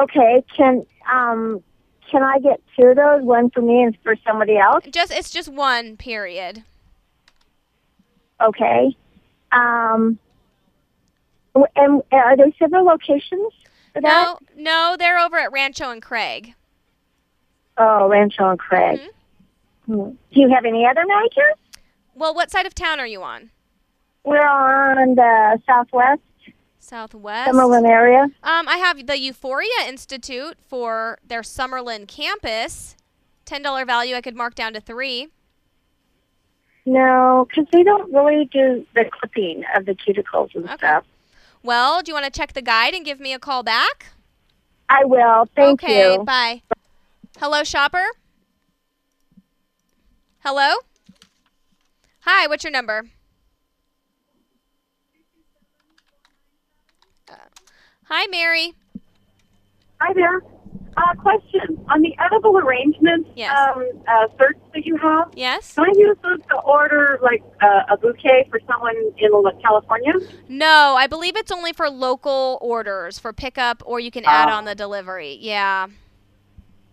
[0.00, 1.62] Okay, can um
[2.10, 3.22] can I get two of those?
[3.22, 4.84] One for me and for somebody else?
[4.90, 6.64] Just it's just one period.
[8.42, 8.96] Okay.
[9.52, 10.18] Um
[11.74, 13.52] and are there several locations
[13.92, 14.02] for that?
[14.04, 16.54] No, no, they're over at Rancho and Craig.
[17.76, 19.00] Oh, Rancho and Craig.
[19.00, 19.94] Mm-hmm.
[19.94, 20.10] Hmm.
[20.10, 21.56] Do you have any other manicures?
[22.14, 23.50] Well, what side of town are you on?
[24.24, 26.20] We're on the southwest
[26.88, 27.52] Southwest.
[27.52, 28.22] Summerlin area.
[28.42, 32.96] Um, I have the Euphoria Institute for their Summerlin campus.
[33.44, 34.14] Ten dollar value.
[34.14, 35.28] I could mark down to three.
[36.86, 41.04] No, because they don't really do the clipping of the cuticles and stuff.
[41.62, 44.06] Well, do you want to check the guide and give me a call back?
[44.88, 45.46] I will.
[45.54, 46.08] Thank okay, you.
[46.14, 46.62] Okay, bye.
[47.38, 48.06] Hello, shopper.
[50.38, 50.76] Hello.
[52.20, 52.46] Hi.
[52.46, 53.04] What's your number?
[58.08, 58.74] Hi, Mary.
[60.00, 60.40] Hi there.
[60.96, 63.56] Uh, question on the edible arrangements Yes.
[63.56, 65.28] um, uh, search that you have.
[65.36, 65.74] Yes.
[65.74, 70.12] Can I use those to order like uh, a bouquet for someone in California?
[70.48, 74.54] No, I believe it's only for local orders for pickup, or you can add Oh.
[74.54, 75.38] on the delivery.
[75.40, 75.86] Yeah.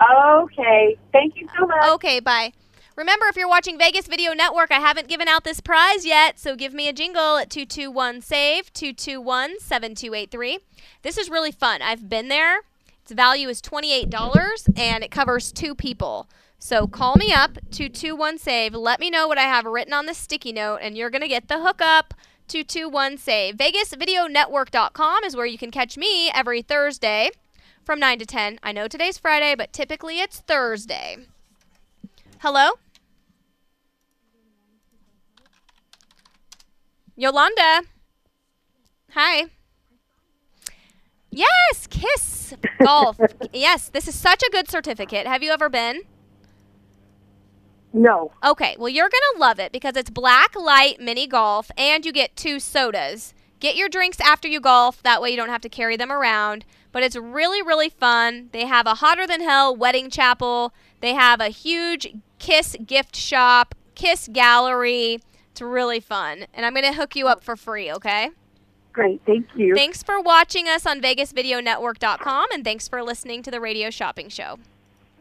[0.01, 0.97] Okay.
[1.11, 1.89] Thank you so much.
[1.93, 2.53] Okay, bye.
[2.95, 6.55] Remember, if you're watching Vegas Video Network, I haven't given out this prize yet, so
[6.55, 10.59] give me a jingle at 221 SAVE, 221 7283.
[11.01, 11.81] This is really fun.
[11.81, 12.61] I've been there.
[13.01, 16.29] Its value is $28, and it covers two people.
[16.57, 18.73] So call me up, 221 SAVE.
[18.73, 21.27] Let me know what I have written on the sticky note, and you're going to
[21.27, 22.13] get the hookup.
[22.47, 23.57] 221 SAVE.
[23.57, 27.31] VegasVideoNetwork.com is where you can catch me every Thursday
[27.83, 28.59] from 9 to 10.
[28.63, 31.17] I know today's Friday, but typically it's Thursday.
[32.39, 32.73] Hello?
[37.15, 37.83] Yolanda.
[39.11, 39.45] Hi.
[41.31, 42.53] Yes, Kiss
[42.83, 43.19] Golf.
[43.53, 45.25] yes, this is such a good certificate.
[45.27, 46.01] Have you ever been?
[47.93, 48.31] No.
[48.43, 52.11] Okay, well, you're going to love it because it's black light mini golf and you
[52.11, 53.33] get two sodas.
[53.61, 55.01] Get your drinks after you golf.
[55.03, 56.65] That way you don't have to carry them around.
[56.91, 58.49] But it's really, really fun.
[58.51, 60.73] They have a hotter than hell wedding chapel.
[60.99, 65.19] They have a huge Kiss gift shop, Kiss gallery.
[65.55, 66.47] It's really fun.
[66.53, 68.29] And I'm going to hook you up for free, okay?
[68.91, 69.21] Great.
[69.25, 69.73] Thank you.
[69.73, 74.59] Thanks for watching us on VegasVideoNetwork.com and thanks for listening to the Radio Shopping Show.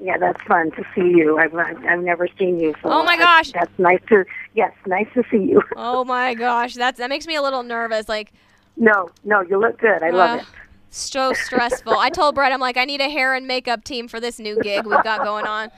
[0.01, 1.39] Yeah, that's fun to see you.
[1.39, 2.75] I've I've never seen you.
[2.83, 3.53] So Oh, my gosh.
[3.53, 4.25] That's nice to
[4.55, 5.63] yes, nice to see you.
[5.77, 8.09] Oh my gosh, that's that makes me a little nervous.
[8.09, 8.33] Like,
[8.77, 10.03] No, no, you look good.
[10.03, 10.49] I love uh, it.
[10.91, 11.97] So stressful.
[11.97, 14.61] I told Brett, I'm like, I need a hair and makeup team for this new
[14.63, 15.71] gig we've got going on.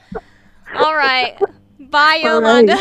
[0.75, 1.37] All right.
[1.89, 2.23] Bye, right.
[2.23, 2.75] Yolanda.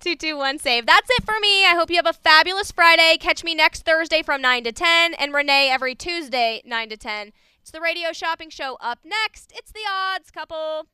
[0.00, 0.86] 221 save.
[0.86, 1.64] That's it for me.
[1.64, 3.16] I hope you have a fabulous Friday.
[3.18, 7.32] Catch me next Thursday from 9 to 10 and Renee every Tuesday 9 to 10.
[7.62, 9.52] It's the radio shopping show up next.
[9.56, 10.86] It's the odds couple.